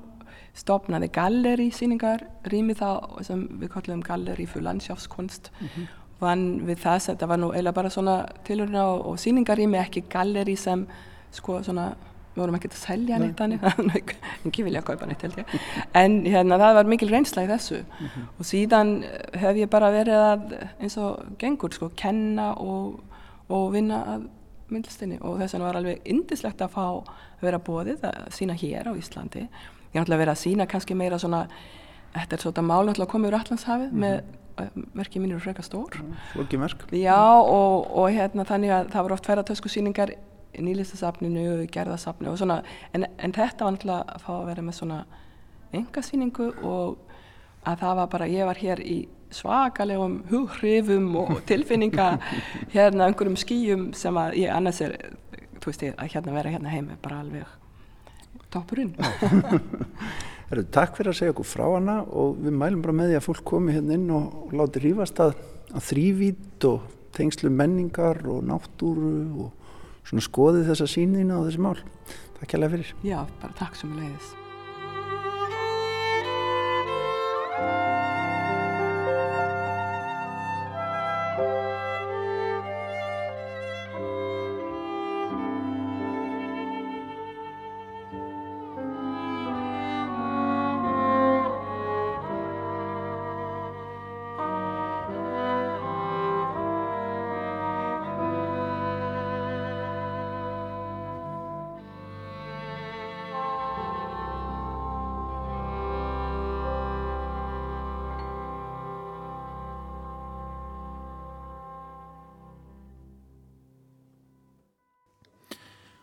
[0.54, 5.88] stopnaði galleri síningar rými þá sem við kallum galleri fyrir landsjáfskunst mm -hmm.
[6.20, 10.04] vann við það sem það var nú eða bara svona tilhörina og, og síningarými ekki
[10.08, 10.86] galleri sem
[11.30, 11.94] sko svona
[12.34, 14.12] við vorum ekki að selja neitt þannig.
[14.46, 15.54] Ekki vilja að kaupa neitt held ég.
[15.98, 17.80] En hérna það var mikil reynsla í þessu.
[17.82, 18.28] Mm -hmm.
[18.38, 18.92] og síðan
[19.34, 23.00] hef ég bara verið að eins og gengur sko kenna og,
[23.48, 24.28] og vinna að
[24.68, 25.18] myndlistinni.
[25.20, 27.04] Og þess vegna var alveg indislegt að fá að
[27.40, 29.48] vera bóðið að sína hér á Íslandi
[29.90, 31.46] ég er náttúrulega verið að sína kannski meira svona
[32.14, 34.04] þetta er svona mál náttúrulega komið úr Allandshafið mm -hmm.
[34.04, 34.38] með
[34.94, 36.00] verkið mín eru frekar stór
[36.32, 42.32] Flókið merk Já og, og hérna þannig að það voru oft ferðartöskusýningar í nýlistasafninu, gerðasafninu
[42.32, 42.62] og svona
[42.94, 45.04] en, en þetta var náttúrulega að fá að vera með svona
[45.72, 46.98] engasýningu og
[47.64, 48.98] að það var bara, ég var hér í
[49.30, 52.10] svakalegum hughrifum og tilfinninga
[52.74, 54.96] hérna einhverjum skýjum sem að ég annars er,
[55.60, 57.59] þú veist ég, að hérna vera hérna heim er bara alveg
[58.54, 58.94] toppurinn.
[60.74, 63.44] Takk fyrir að segja okkur frá hana og við mælum bara með því að fólk
[63.52, 65.36] komi hérna inn og, og láti rífast að,
[65.70, 69.14] að þrývít og tengslu menningar og náttúru
[69.46, 69.54] og
[70.08, 71.78] svona skoði þessa sínina og þessi mál.
[72.40, 72.94] Takk hjálpa fyrir.
[73.06, 74.39] Já, bara takk sem leiðis.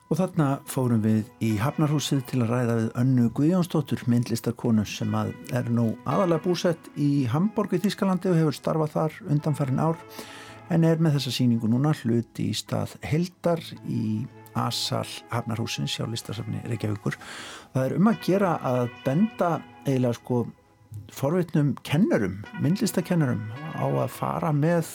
[0.07, 5.33] Og þarna fórum við í Hafnarhúsið til að ræða við önnu Guðjónsdóttur, myndlistarkonu sem að
[5.51, 9.99] er nú aðalega búsett í Hamburg í Þískalandi og hefur starfað þar undanfærin ár
[10.71, 14.23] en er með þessa síningu núna hluti í stað Heldar í
[14.55, 15.03] Asal
[15.33, 17.19] Hafnarhúsins hjá listasafni Reykjavíkur.
[17.75, 19.51] Það er um að gera að benda
[19.83, 20.39] eiginlega sko
[21.11, 23.43] forvitnum kennurum, myndlistakennurum
[23.75, 24.87] á að fara með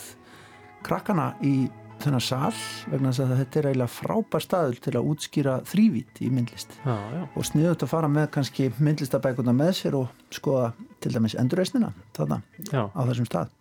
[0.89, 1.69] krakkana í
[2.03, 2.55] þennan sal
[2.90, 6.74] vegna þess að þetta er eiginlega frábær staðul til að útskýra þrývít í myndlist.
[6.84, 7.22] Já, já.
[7.34, 10.72] og sniðut að fara með kannski myndlistabækuna með sér og skoða
[11.03, 13.55] til dæmis endurreysnina þarna á þessum stað.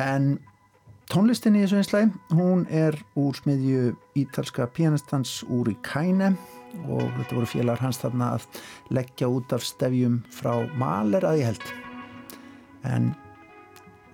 [0.00, 0.32] En
[1.10, 6.34] tónlistin í þessu einslæg hún er úr smiðju ítalska pianistans úr í Kæne
[6.86, 8.60] og þetta voru félagar hans þarna að
[8.94, 11.72] leggja út af stefjum frá Maler að ég held.
[12.86, 13.14] En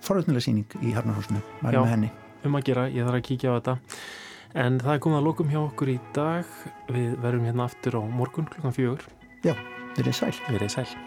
[0.03, 2.15] forvöldnilega síning í Harnarhúsinu, mælum með henni
[2.49, 3.77] um að gera, ég þarf að kíkja á þetta.
[4.57, 6.55] En það er komið að lokum hjá okkur í dag.
[6.93, 9.05] Við verum hérna aftur á morgun klukkan fjögur.
[9.45, 9.53] Já,
[9.99, 10.33] verið sæl.
[10.49, 11.06] Verið sæl